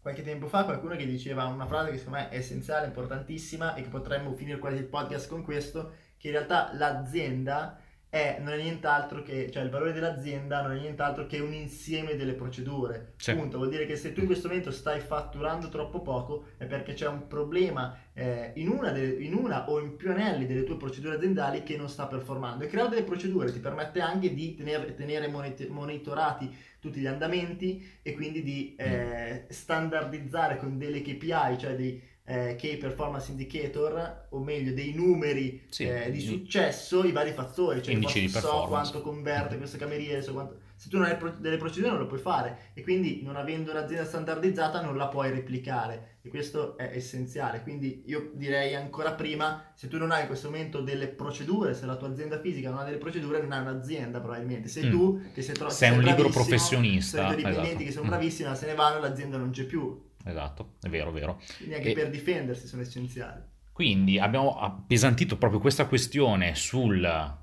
qualche 0.00 0.22
tempo 0.22 0.46
fa 0.46 0.64
qualcuno 0.64 0.96
che 0.96 1.04
diceva 1.04 1.44
una 1.44 1.66
frase 1.66 1.90
che 1.90 1.98
secondo 1.98 2.18
me 2.20 2.28
è 2.30 2.36
essenziale, 2.36 2.86
importantissima 2.86 3.74
e 3.74 3.82
che 3.82 3.88
potremmo 3.88 4.32
finire 4.32 4.58
quasi 4.58 4.76
il 4.76 4.84
podcast 4.84 5.28
con 5.28 5.42
questo, 5.42 5.92
che 6.16 6.28
in 6.28 6.32
realtà 6.32 6.70
l'azienda 6.72 7.78
è, 8.10 8.38
non 8.40 8.52
è 8.52 8.60
nient'altro 8.60 9.22
che, 9.22 9.50
cioè 9.52 9.62
il 9.62 9.70
valore 9.70 9.92
dell'azienda 9.92 10.62
non 10.62 10.72
è 10.72 10.80
nient'altro 10.80 11.26
che 11.26 11.38
un 11.38 11.54
insieme 11.54 12.16
delle 12.16 12.32
procedure. 12.32 13.12
Sì. 13.16 13.34
Punto. 13.34 13.56
Vuol 13.58 13.70
dire 13.70 13.86
che 13.86 13.94
se 13.94 14.12
tu 14.12 14.20
in 14.20 14.26
questo 14.26 14.48
momento 14.48 14.72
stai 14.72 14.98
fatturando 14.98 15.68
troppo 15.68 16.02
poco 16.02 16.46
è 16.56 16.64
perché 16.64 16.92
c'è 16.94 17.06
un 17.06 17.28
problema 17.28 17.96
eh, 18.12 18.50
in, 18.56 18.68
una 18.68 18.90
delle- 18.90 19.22
in 19.22 19.32
una 19.32 19.70
o 19.70 19.78
in 19.78 19.94
più 19.96 20.10
anelli 20.10 20.44
delle 20.46 20.64
tue 20.64 20.76
procedure 20.76 21.14
aziendali 21.14 21.62
che 21.62 21.76
non 21.76 21.88
sta 21.88 22.08
performando. 22.08 22.64
E 22.64 22.66
creare 22.66 22.88
delle 22.90 23.04
procedure 23.04 23.52
ti 23.52 23.60
permette 23.60 24.00
anche 24.00 24.34
di 24.34 24.56
tenere, 24.56 24.92
tenere 24.94 25.28
monit- 25.28 25.68
monitorati 25.68 26.52
tutti 26.80 26.98
gli 26.98 27.06
andamenti 27.06 27.98
e 28.02 28.12
quindi 28.12 28.42
di 28.42 28.74
eh, 28.76 29.44
standardizzare 29.48 30.56
con 30.56 30.78
delle 30.78 31.00
KPI, 31.02 31.58
cioè 31.58 31.76
dei 31.76 32.02
eh, 32.30 32.54
Key 32.56 32.76
Performance 32.76 33.30
Indicator, 33.32 34.26
o 34.30 34.38
meglio 34.38 34.72
dei 34.72 34.92
numeri 34.94 35.66
Sì, 35.68 35.84
eh, 35.84 36.10
di 36.12 36.20
successo, 36.20 37.02
i 37.04 37.10
vari 37.12 37.32
fattori, 37.32 37.82
cioè 37.82 37.96
di 37.98 38.28
so 38.28 38.66
quanto 38.68 39.00
converte 39.02 39.56
questo 39.58 39.76
cameriere, 39.78 40.22
so 40.22 40.32
quanto... 40.32 40.58
se 40.76 40.88
tu 40.88 40.96
non 40.98 41.06
hai 41.06 41.16
pro- 41.16 41.34
delle 41.38 41.56
procedure 41.56 41.90
non 41.90 41.98
lo 42.00 42.06
puoi 42.06 42.20
fare 42.20 42.70
e 42.74 42.82
quindi 42.82 43.22
non 43.24 43.34
avendo 43.36 43.72
un'azienda 43.72 44.04
standardizzata 44.04 44.80
non 44.80 44.96
la 44.96 45.08
puoi 45.08 45.30
replicare 45.30 46.18
e 46.22 46.28
questo 46.28 46.76
è 46.76 46.90
essenziale, 46.94 47.62
quindi 47.62 48.04
io 48.06 48.30
direi 48.34 48.74
ancora 48.76 49.12
prima, 49.14 49.72
se 49.74 49.88
tu 49.88 49.98
non 49.98 50.10
hai 50.12 50.20
in 50.22 50.26
questo 50.28 50.50
momento 50.50 50.80
delle 50.82 51.08
procedure, 51.08 51.74
se 51.74 51.84
la 51.86 51.96
tua 51.96 52.08
azienda 52.08 52.38
fisica 52.40 52.70
non 52.70 52.78
ha 52.78 52.84
delle 52.84 52.98
procedure 52.98 53.40
non 53.40 53.50
hai 53.52 53.60
un'azienda 53.62 54.20
probabilmente, 54.20 54.68
sei 54.68 54.84
Mm. 54.84 54.90
tu 54.90 55.20
che 55.34 55.42
sei, 55.42 55.54
tro- 55.54 55.68
Sei 55.70 55.90
un 55.90 56.02
libero 56.02 56.28
professionista, 56.28 57.16
sono 57.18 57.30
i 57.30 57.32
tuoi 57.32 57.36
dipendenti 57.44 57.68
esatto. 57.70 57.84
che 57.86 57.92
sono 57.92 58.04
Mm. 58.04 58.08
bravissimi 58.08 58.48
ma 58.48 58.54
se 58.54 58.66
ne 58.66 58.74
vanno 58.74 59.00
l'azienda 59.00 59.36
non 59.38 59.50
c'è 59.50 59.64
più, 59.64 60.08
Esatto, 60.24 60.74
è 60.82 60.88
vero, 60.88 61.10
vero. 61.12 61.40
quindi 61.56 61.74
anche 61.74 61.90
E- 61.90 61.94
per 61.94 62.10
difendersi 62.10 62.66
sono 62.66 62.82
essenziali. 62.82 63.40
Quindi 63.72 64.18
abbiamo 64.18 64.58
appesantito 64.60 65.38
proprio 65.38 65.60
questa 65.60 65.86
questione 65.86 66.54
sul 66.54 67.38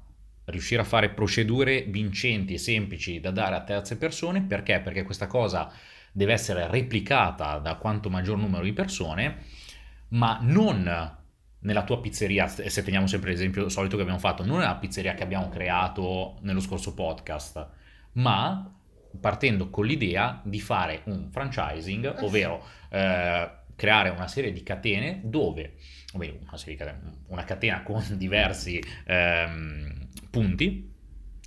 riuscire 0.46 0.82
a 0.82 0.86
fare 0.86 1.10
procedure 1.10 1.82
vincenti 1.84 2.54
e 2.54 2.58
semplici 2.60 3.20
da 3.20 3.32
dare 3.32 3.56
a 3.56 3.64
terze 3.64 3.98
persone. 3.98 4.42
Perché? 4.44 4.80
Perché 4.80 5.04
questa 5.04 5.26
cosa 5.28 5.72
deve 6.12 6.34
essere 6.34 6.70
replicata 6.70 7.58
da 7.58 7.76
quanto 7.76 8.10
maggior 8.10 8.38
numero 8.38 8.64
di 8.64 8.74
persone, 8.74 9.38
ma 10.10 10.38
non 10.42 11.16
nella 11.60 11.84
tua 11.84 12.00
pizzeria, 12.00 12.48
se 12.48 12.70
se 12.70 12.84
teniamo 12.84 13.08
sempre 13.08 13.32
l'esempio 13.32 13.68
solito 13.68 13.96
che 13.96 14.04
abbiamo 14.04 14.20
fatto, 14.20 14.46
non 14.46 14.60
nella 14.60 14.76
pizzeria 14.76 15.16
che 15.16 15.24
abbiamo 15.24 15.50
creato 15.50 16.38
nello 16.42 16.60
scorso 16.60 16.94
podcast, 16.94 17.68
ma 18.14 18.77
partendo 19.20 19.70
con 19.70 19.86
l'idea 19.86 20.42
di 20.44 20.60
fare 20.60 21.02
un 21.06 21.30
franchising, 21.32 22.18
sì. 22.18 22.24
ovvero 22.24 22.64
eh, 22.90 23.50
creare 23.76 24.10
una 24.10 24.28
serie 24.28 24.52
di 24.52 24.64
catene 24.64 25.22
dove, 25.24 25.76
o 26.14 26.18
meglio, 26.18 26.40
una, 26.42 26.58
serie 26.58 26.76
di 26.76 26.84
catene, 26.84 27.18
una 27.28 27.44
catena 27.44 27.84
con 27.84 28.04
diversi 28.18 28.82
ehm, 29.06 30.08
punti, 30.30 30.94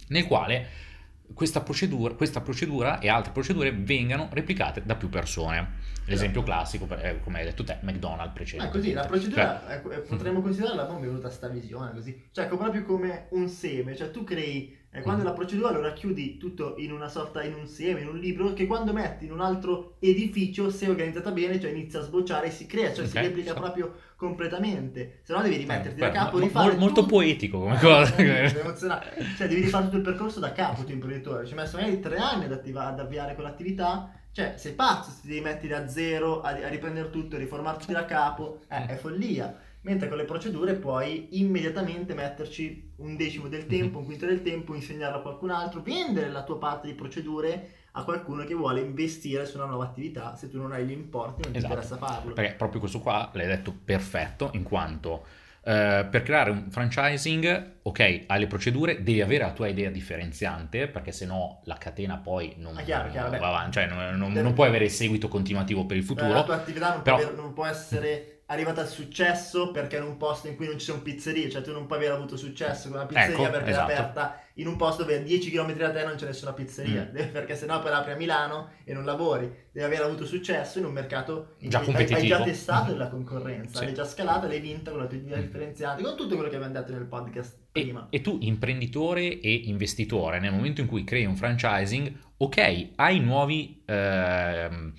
nel 0.09 0.27
quale 0.27 0.89
questa 1.35 1.61
procedura, 1.61 2.15
questa 2.15 2.41
procedura 2.41 2.99
e 2.99 3.09
altre 3.09 3.33
procedure 3.33 3.73
vengano 3.73 4.29
replicate 4.33 4.83
da 4.85 4.97
più 4.97 5.09
persone. 5.09 5.89
L'esempio 6.07 6.43
classico, 6.43 6.87
per- 6.87 7.05
eh, 7.05 7.21
come 7.21 7.39
hai 7.39 7.45
detto 7.45 7.63
te, 7.63 7.79
McDonald's 7.83 8.31
Ah, 8.31 8.33
precedente. 8.33 8.79
così, 8.79 8.93
la 8.93 9.07
procedura 9.07 9.63
Cioè, 9.65 9.95
eh, 9.95 10.01
potremmo 10.01 10.41
considerarla, 10.41 10.89
è 10.89 11.01
venuta 11.01 11.31
sta 11.31 11.47
visione 11.49 11.93
così, 11.93 12.29
cioè 12.33 12.47
ecco, 12.47 12.57
proprio 12.57 12.83
come 12.83 13.29
un 13.31 13.49
seme, 13.49 13.95
cioè 13.95 14.11
tu 14.11 14.25
crei 14.25 14.77
E 14.93 15.03
quando 15.03 15.23
Mhm. 15.23 15.29
la 15.29 15.35
procedura 15.35 15.71
lo 15.71 15.81
racchiudi 15.83 16.37
tutto 16.37 16.75
in 16.79 16.91
una 16.91 17.09
sorta, 17.09 17.45
in 17.45 17.55
un 17.55 17.69
seme, 17.69 18.01
in 18.01 18.09
un 18.09 18.19
libro, 18.19 18.53
che 18.55 18.67
quando 18.67 18.93
metti 18.93 19.25
in 19.25 19.31
un 19.33 19.41
altro 19.41 19.95
edificio, 20.01 20.69
se 20.69 20.89
organizzata 20.89 21.31
bene, 21.31 21.61
cioè 21.61 21.71
inizia 21.71 22.01
a 22.01 22.03
sbocciare 22.03 22.49
e 22.49 22.51
si 22.51 22.67
crea, 22.67 22.93
cioè 22.93 23.07
si 23.07 23.17
Ok, 23.17 23.23
replica 23.23 23.53
so. 23.55 23.61
proprio 23.61 23.95
completamente. 24.17 25.21
Se 25.23 25.33
no 25.33 25.43
devi 25.43 25.57
rimetterti 25.57 26.01
da 26.01 26.09
Beh, 26.09 26.13
capo, 26.13 26.39
rifare 26.39 26.73
mo- 26.73 26.79
molto 26.79 27.03
tutto. 27.03 27.15
poetico 27.15 27.61
come 27.61 27.77
Eh, 27.77 27.79
cosa. 27.81 28.17
eh, 28.17 28.59
emozionante. 28.61 29.25
Cioè 29.37 29.47
devi 29.49 29.61
rifare 29.61 29.85
tutto 29.85 29.97
il 29.99 30.03
percorso 30.03 30.41
da 30.41 30.53
capo, 30.53 30.83
tu 30.83 30.91
imprenditore. 30.93 31.45
Ci 31.47 31.53
hai 31.53 31.59
messo 31.61 31.77
magari 31.77 32.01
tre 32.01 32.17
anni 32.17 32.45
ad, 32.47 32.53
attiva- 32.53 32.87
ad 32.87 32.99
avviare 32.99 33.35
quell'attività. 33.35 34.13
Cioè, 34.33 34.55
sei 34.57 34.73
pazzo 34.75 35.11
se 35.11 35.23
ti 35.23 35.29
devi 35.29 35.41
mettere 35.41 35.69
da 35.69 35.89
zero 35.89 36.41
a, 36.41 36.51
a 36.51 36.69
riprendere 36.69 37.11
tutto, 37.11 37.37
a 37.37 37.39
riformarti 37.39 37.93
da 37.93 38.05
capo. 38.05 38.61
Eh, 38.69 38.87
è 38.87 38.97
follia. 38.97 39.57
Mentre 39.83 40.09
con 40.09 40.19
le 40.19 40.25
procedure 40.25 40.75
puoi 40.75 41.41
immediatamente 41.41 42.13
metterci 42.13 42.93
un 42.97 43.17
decimo 43.17 43.49
del 43.49 43.67
tempo, 43.67 43.99
un 43.99 44.05
quinto 44.05 44.27
del 44.27 44.43
tempo, 44.43 44.75
insegnarlo 44.75 45.19
a 45.19 45.23
qualcun 45.23 45.51
altro, 45.51 45.81
vendere 45.81 46.29
la 46.29 46.43
tua 46.45 46.59
parte 46.59 46.87
di 46.87 46.93
procedure 46.95 47.71
a 47.93 48.05
qualcuno 48.05 48.45
che 48.45 48.53
vuole 48.55 48.81
investire 48.83 49.47
su 49.47 49.57
una 49.57 49.67
nuova 49.67 49.85
attività. 49.85 50.37
Se 50.37 50.51
tu 50.51 50.59
non 50.61 50.73
hai 50.73 50.85
gli 50.85 50.91
importi, 50.93 51.43
non 51.43 51.53
ti 51.53 51.59
Esatto. 51.59 51.73
interessa 51.75 51.97
farlo. 51.97 52.35
Perché 52.35 52.53
proprio 52.55 52.79
questo 52.81 53.01
qua 53.01 53.31
l'hai 53.33 53.47
detto 53.47 53.75
perfetto, 53.85 54.51
in 54.53 54.65
quanto 54.65 55.25
eh, 55.63 56.07
per 56.11 56.23
creare 56.23 56.51
un 56.51 56.71
franchising, 56.71 57.73
ok, 57.83 58.25
hai 58.27 58.39
le 58.39 58.47
procedure, 58.47 59.03
devi 59.03 59.21
avere 59.23 59.45
la 59.45 59.53
tua 59.53 59.69
idea 59.69 59.91
differenziante, 59.91 60.89
perché 60.89 61.11
sennò 61.13 61.61
la 61.65 61.77
catena 61.77 62.19
poi 62.19 62.55
non, 62.59 62.77
Ah, 62.77 62.83
chiaro, 62.83 63.11
chiaro, 63.11 63.31
va 63.31 63.39
beh. 63.39 63.45
avanti, 63.45 63.73
cioè 63.73 63.87
non, 63.87 64.17
non- 64.17 64.33
non 64.33 64.53
puoi 64.53 64.69
avere 64.69 64.85
il 64.85 64.91
seguito 64.91 65.29
continuativo 65.29 65.85
per 65.87 65.97
il 65.97 66.05
futuro. 66.05 66.33
La 66.33 66.45
tua 66.45 66.55
attività 66.57 66.93
non, 66.93 67.03
però- 67.03 67.17
può, 67.19 67.35
non 67.35 67.53
può 67.55 67.67
essere 67.67 68.40
arrivata 68.51 68.81
al 68.81 68.89
successo 68.89 69.71
perché 69.71 69.97
in 69.97 70.03
un 70.03 70.17
posto 70.17 70.49
in 70.49 70.57
cui 70.57 70.67
non 70.67 70.79
ci 70.79 70.85
sono 70.87 71.01
pizzerie, 71.03 71.49
cioè 71.49 71.63
tu 71.63 71.73
non 71.73 71.87
puoi 71.87 71.99
aver 71.99 72.13
avuto 72.13 72.37
successo 72.37 72.89
con 72.89 72.97
una 72.99 73.07
pizzeria 73.07 73.35
Ecco, 73.35 73.51
perché 73.51 73.71
esatto. 73.71 73.91
è 73.91 73.95
aperta 73.95 74.41
in 74.55 74.67
un 74.67 74.77
posto 74.77 75.03
dove 75.03 75.17
a 75.17 75.21
10 75.21 75.51
km 75.51 75.73
da 75.77 75.91
te 75.93 76.05
non 76.05 76.17
c'è 76.17 76.27
nessuna 76.27 76.53
pizzeria, 76.53 77.09
Mm. 77.13 77.15
perché 77.33 77.55
sennò 77.55 77.81
poi 77.81 77.93
apri 77.93 78.13
a 78.13 78.17
Milano 78.17 78.71
e 78.85 78.93
non 78.93 79.05
lavori, 79.05 79.47
devi 79.73 79.87
aver 79.87 80.03
avuto 80.03 80.27
successo 80.27 80.79
in 80.81 80.85
un 80.85 80.93
mercato 80.93 81.55
in 81.59 81.71
Già 81.71 81.79
cui 81.81 81.95
hai- 81.95 82.01
hai, 82.01 82.07
competitivo. 82.07 82.39
già 82.39 82.45
testato 82.45 82.93
Mhm. 82.93 82.99
la 82.99 83.09
concorrenza, 83.09 83.79
Sì. 83.79 83.85
l'hai 83.85 83.95
già 83.95 84.05
scalata, 84.05 84.47
l'hai 84.49 84.61
vinta 84.61 84.91
con 84.91 85.01
la 85.01 85.07
tua 85.07 85.17
idea 85.19 85.37
Mm. 85.37 85.41
differenziata, 85.43 86.03
con 86.03 86.17
tutto 86.17 86.35
quello 86.35 86.51
che 86.51 86.57
abbiamo 86.57 86.75
detto 86.75 86.93
nel 86.93 87.07
podcast 87.07 87.57
E, 87.73 87.83
prima. 87.83 88.09
e 88.11 88.21
tu, 88.21 88.37
imprenditore 88.41 89.41
e 89.41 89.53
investitore, 89.67 90.41
nel 90.41 90.53
momento 90.53 90.81
in 90.81 90.89
cui 90.89 91.05
crei 91.05 91.25
un 91.25 91.37
franchising, 91.37 92.13
ok, 92.39 92.89
hai 92.97 93.21
nuovi, 93.21 93.81
ehm, 93.87 94.93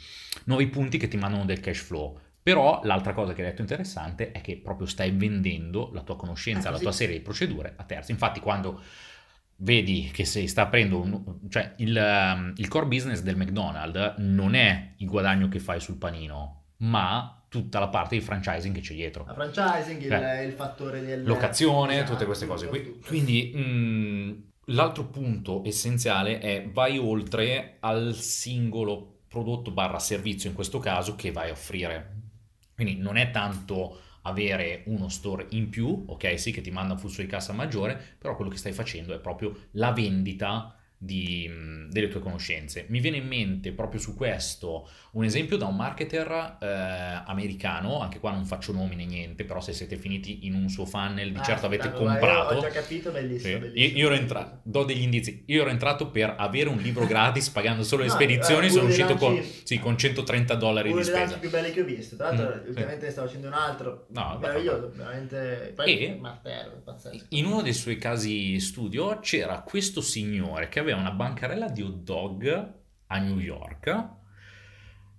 nuovi 0.45 0.67
punti 0.67 0.97
che 0.97 1.07
ti 1.09 1.17
mandano 1.17 1.43
del 1.45 1.59
cash 1.59 1.79
flow. 1.79 2.17
Però 2.43 2.81
l'altra 2.83 3.13
cosa 3.13 3.33
che 3.33 3.41
hai 3.43 3.49
detto 3.49 3.61
interessante 3.61 4.31
è 4.31 4.41
che 4.41 4.57
proprio 4.57 4.87
stai 4.87 5.11
vendendo 5.11 5.91
la 5.93 6.01
tua 6.01 6.15
conoscenza, 6.15 6.69
Eh, 6.69 6.71
la 6.71 6.79
tua 6.79 6.91
serie 6.91 7.15
di 7.17 7.21
procedure 7.21 7.73
a 7.77 7.83
terzi. 7.83 8.11
Infatti, 8.11 8.39
quando 8.39 8.81
vedi 9.57 10.09
che 10.11 10.25
si 10.25 10.47
sta 10.47 10.63
aprendo 10.63 10.99
un, 11.01 11.49
cioè 11.49 11.73
il, 11.77 11.95
ehm, 11.95 12.53
il 12.57 12.67
core 12.67 12.87
business 12.87 13.21
del 13.21 13.37
McDonald's 13.37 14.15
non 14.17 14.55
è 14.55 14.93
il 14.97 15.07
guadagno 15.07 15.47
che 15.49 15.59
fai 15.59 15.79
sul 15.79 15.97
panino, 15.97 16.63
ma 16.77 17.43
tutta 17.47 17.79
la 17.79 17.89
parte 17.89 18.15
di 18.15 18.21
franchising 18.21 18.73
che 18.73 18.81
c'è 18.81 18.93
dietro 18.95 19.25
La 19.25 19.33
franchising, 19.33 20.01
il, 20.03 20.11
Eh. 20.13 20.45
il 20.45 20.53
fattore 20.53 21.01
del... 21.01 21.23
locazione, 21.23 21.95
Esatto, 21.97 22.11
tutte 22.13 22.25
queste 22.25 22.47
cose 22.47 22.67
qui. 22.67 22.81
tutto. 22.83 23.07
Quindi 23.07 23.51
mh, 23.53 24.43
l'altro 24.73 25.05
punto 25.09 25.61
essenziale 25.65 26.39
è 26.39 26.67
vai 26.71 26.97
oltre 26.97 27.77
al 27.81 28.15
singolo 28.15 29.19
prodotto 29.27 29.71
barra 29.71 29.99
servizio 29.99 30.49
in 30.49 30.55
questo 30.55 30.79
caso 30.79 31.15
che 31.15 31.31
vai 31.31 31.49
a 31.49 31.53
offrire. 31.53 32.15
Quindi 32.81 32.99
non 32.99 33.15
è 33.15 33.29
tanto 33.29 33.99
avere 34.23 34.83
uno 34.87 35.07
store 35.07 35.45
in 35.51 35.69
più, 35.69 36.05
ok, 36.07 36.39
sì 36.39 36.51
che 36.51 36.61
ti 36.61 36.71
manda 36.71 36.93
un 36.93 36.99
flusso 36.99 37.21
di 37.21 37.27
cassa 37.27 37.53
maggiore, 37.53 37.99
però 38.17 38.35
quello 38.35 38.49
che 38.49 38.57
stai 38.57 38.73
facendo 38.73 39.13
è 39.13 39.19
proprio 39.19 39.67
la 39.73 39.91
vendita 39.91 40.75
di, 41.03 41.49
delle 41.89 42.07
tue 42.09 42.19
conoscenze. 42.19 42.85
Mi 42.89 42.99
viene 42.99 43.17
in 43.17 43.25
mente 43.27 43.71
proprio 43.71 43.99
su 43.99 44.15
questo 44.15 44.87
un 45.13 45.23
esempio 45.23 45.57
da 45.57 45.65
un 45.65 45.75
marketer 45.75 46.57
eh, 46.61 47.23
americano, 47.25 47.99
anche 48.01 48.19
qua 48.19 48.31
non 48.31 48.45
faccio 48.45 48.71
nomi 48.71 48.95
né 48.95 49.05
niente, 49.05 49.43
però 49.43 49.59
se 49.61 49.73
siete 49.73 49.97
finiti 49.97 50.45
in 50.45 50.53
un 50.53 50.69
suo 50.69 50.85
funnel 50.85 51.31
di 51.31 51.39
Ah, 51.39 51.43
certo 51.43 51.65
avete 51.65 51.91
comprato. 51.91 52.55
Ho 52.55 52.61
già 52.61 52.69
capito, 52.69 53.09
bellissimo. 53.11 53.53
Sì. 53.55 53.59
bellissimo. 53.59 53.97
Io, 53.97 54.05
ero 54.05 54.15
entrato, 54.15 54.59
do 54.63 54.83
degli 54.83 55.01
indizi, 55.01 55.43
io 55.47 55.61
ero 55.61 55.71
entrato 55.71 56.11
per 56.11 56.35
avere 56.37 56.69
un 56.69 56.77
libro 56.77 57.05
gratis 57.07 57.49
pagando 57.49 57.81
solo 57.83 58.03
le 58.03 58.09
No, 58.09 58.13
spedizioni, 58.13 58.67
eh, 58.67 58.69
sono 58.69 58.85
uno 58.85 58.93
dei 58.93 59.01
uscito 59.03 59.17
con, 59.19 59.33
lanci- 59.33 59.61
sì, 59.63 59.79
con 59.79 59.97
130 59.97 60.53
dollari 60.55 60.91
uno 60.91 60.99
di 60.99 61.05
dei 61.05 61.13
lanci 61.13 61.27
spesa. 61.33 61.39
più 61.41 61.49
belli 61.49 61.71
che 61.73 61.81
ho 61.81 61.85
visto. 61.85 62.15
Tra 62.15 62.31
l'altro, 62.31 62.61
Mm, 62.61 62.67
ultimamente 62.67 63.05
ne 63.05 63.11
stavo 63.11 63.27
facendo 63.27 63.47
un 63.47 63.53
altro. 63.53 64.05
No, 64.09 64.37
meraviglioso, 64.39 64.91
veramente. 64.95 65.73
E- 65.85 66.17
Martello, 66.19 66.81
pazzesco. 66.83 67.25
In 67.29 67.45
uno 67.45 67.61
dei 67.61 67.73
suoi 67.73 67.97
casi 67.97 68.59
studio 68.59 69.19
c'era 69.19 69.61
questo 69.61 70.01
signore 70.01 70.69
che 70.69 70.79
aveva 70.79 70.90
una 70.95 71.11
bancarella 71.11 71.67
di 71.69 71.81
hot 71.81 71.95
dog 72.03 72.73
a 73.07 73.17
New 73.19 73.37
York. 73.39 74.09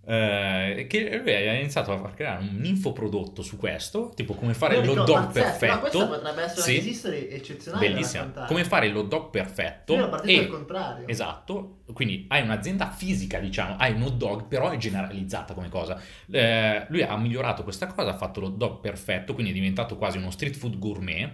eh, 0.05 0.87
che 0.88 1.17
lui 1.23 1.33
ha 1.33 1.52
iniziato 1.55 1.93
a 1.93 2.11
creare 2.11 2.43
un 2.43 2.64
infoprodotto 2.64 3.41
su 3.43 3.57
questo, 3.57 4.11
tipo 4.17 4.35
come 4.35 4.52
fare 4.52 4.75
Io 4.75 4.81
l'hot 4.81 4.91
ricordo- 5.07 5.12
dog 5.12 5.33
perfetto. 5.33 5.75
No, 5.75 5.79
questa 5.79 6.07
potrebbe 6.07 6.43
essere 6.43 6.61
Sì. 6.62 6.71
una 6.71 6.79
esistory 6.81 7.29
eccezionale. 7.31 7.88
Bellissima. 7.88 8.25
Come 8.49 8.64
fare 8.64 8.88
l'hot 8.88 9.07
dog 9.07 9.31
perfetto 9.31 9.93
Io 9.93 9.99
ero 10.00 10.09
partito 10.09 10.41
e 10.41 10.45
al 10.45 10.50
contrario. 10.50 11.07
Esatto, 11.07 11.83
quindi 11.93 12.25
hai 12.31 12.43
un'azienda 12.43 12.91
fisica, 12.91 13.38
diciamo, 13.38 13.76
hai 13.79 13.93
un 13.93 14.02
hot 14.02 14.14
dog, 14.17 14.47
però 14.49 14.71
è 14.71 14.76
generalizzata 14.76 15.55
come 15.55 15.69
cosa. 15.69 16.00
Eh, 16.29 16.85
lui 16.88 17.02
ha 17.02 17.17
migliorato 17.17 17.62
questa 17.62 17.87
cosa, 17.87 18.11
ha 18.11 18.17
fatto 18.17 18.41
l'hot 18.41 18.57
dog 18.57 18.81
perfetto, 18.81 19.35
quindi 19.35 19.52
è 19.52 19.55
diventato 19.55 19.97
quasi 19.97 20.19
uno 20.19 20.33
street 20.33 20.57
food 20.57 20.79
gourmet. 20.81 21.33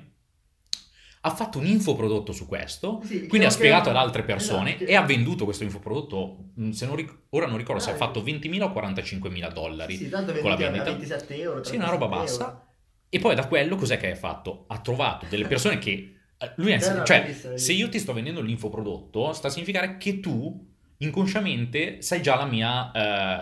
Ha 1.29 1.35
fatto 1.35 1.59
un 1.59 1.67
infoprodotto 1.67 2.33
su 2.33 2.47
questo, 2.47 3.01
Sì, 3.05 3.27
quindi 3.27 3.47
ha 3.47 3.51
spiegato 3.51 3.91
ad 3.91 3.97
altre 3.97 4.23
persone 4.23 4.71
esatto, 4.71 4.85
che- 4.85 4.91
e 4.91 4.95
ha 4.95 5.03
venduto 5.03 5.45
questo 5.45 5.65
infoprodotto. 5.65 6.51
Se 6.71 6.87
non 6.87 6.97
ric- 6.97 7.17
ora 7.31 7.47
non 7.47 7.57
ricordo 7.59 7.81
se 7.81 7.91
ha 7.91 7.95
Ah, 7.95 7.97
fatto 7.97 8.23
20.000 8.23 8.65
o 8.65 8.73
45.000 8.73 9.49
dollari. 9.51 9.97
Sì, 9.97 10.09
tanto 10.09 10.33
con 10.33 10.51
la 10.51 10.57
vendita. 10.57 10.85
27 10.85 11.37
euro. 11.41 11.63
Sì, 11.65 11.77
una 11.77 11.91
roba 11.91 12.07
37 12.09 12.39
bassa. 12.39 12.45
euro. 12.53 12.67
E 13.11 13.19
poi 13.19 13.35
da 13.35 13.47
quello 13.47 13.77
cos'è 13.77 13.97
che 13.99 14.09
hai 14.11 14.17
fatto? 14.17 14.65
Ha 14.69 14.79
trovato 14.81 15.27
delle 15.31 15.47
persone 15.47 15.79
che... 15.79 16.15
eh, 16.39 16.53
Lui 16.57 16.73
è, 16.73 16.77
Eh, 16.77 17.05
cioè, 17.05 17.33
se 17.57 17.73
io 17.73 17.89
ti 17.89 17.99
sto 17.99 18.13
vendendo 18.13 18.41
l'infoprodotto, 18.41 19.33
sta 19.33 19.49
a 19.49 19.51
significare 19.51 19.97
che 19.97 20.21
tu 20.21 20.68
inconsciamente 20.99 22.03
sai 22.03 22.23
già 22.23 22.37
la 22.37 22.45
mia, 22.45 22.91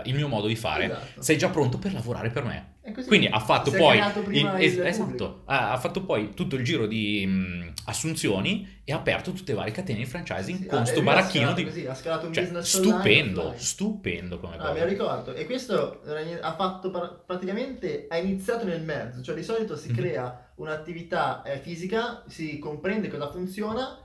eh, 0.02 0.08
il 0.08 0.14
mio 0.14 0.28
modo 0.28 0.46
di 0.46 0.56
fare. 0.56 0.84
Esatto. 0.86 1.22
Sei 1.22 1.38
già 1.38 1.48
pronto 1.48 1.78
per 1.78 1.92
lavorare 1.92 2.30
per 2.30 2.44
me. 2.44 2.74
Quindi 3.08 3.26
ha 3.26 3.40
fatto 3.40 3.72
poi 3.72 3.98
il- 4.30 4.46
es- 4.58 4.76
esatto, 4.78 5.42
ha, 5.46 5.76
fatto 5.76 6.04
poi 6.04 6.34
tutto 6.34 6.54
il 6.54 6.62
giro 6.62 6.86
di 6.86 7.26
mh, 7.26 7.72
assunzioni 7.86 8.80
e 8.84 8.92
ha 8.92 8.96
aperto 8.96 9.32
tutte 9.32 9.50
le 9.50 9.58
varie 9.58 9.72
catene 9.72 9.98
di 9.98 10.04
franchising 10.04 10.60
Sì, 10.60 10.66
con 10.66 10.78
ah, 10.82 10.84
sto 10.84 11.00
lui 11.00 11.08
ha 11.08 11.14
baracchino 11.14 11.52
di 11.52 11.64
così, 11.64 11.84
ha 11.84 11.94
scalato 11.94 12.26
un 12.28 12.32
cioè, 12.32 12.44
business 12.44 12.74
online 12.74 12.96
stupendo, 13.00 13.54
stupendo 13.56 14.38
come 14.38 14.54
Ah, 14.54 14.58
cosa. 14.68 14.78
lo 14.78 14.84
ricordo. 14.84 15.34
E 15.34 15.46
questo 15.46 16.00
ha 16.40 16.54
fatto 16.54 16.90
par- 16.90 17.24
praticamente, 17.26 18.06
ha 18.08 18.18
iniziato 18.18 18.64
nel 18.64 18.82
mezzo, 18.82 19.20
cioè 19.20 19.34
di 19.34 19.42
solito 19.42 19.76
si 19.76 19.88
Mhm. 19.90 19.96
crea 19.96 20.52
un'attività 20.54 21.42
eh, 21.42 21.58
fisica, 21.58 22.22
si 22.28 22.60
comprende 22.60 23.08
cosa 23.08 23.28
funziona, 23.32 23.98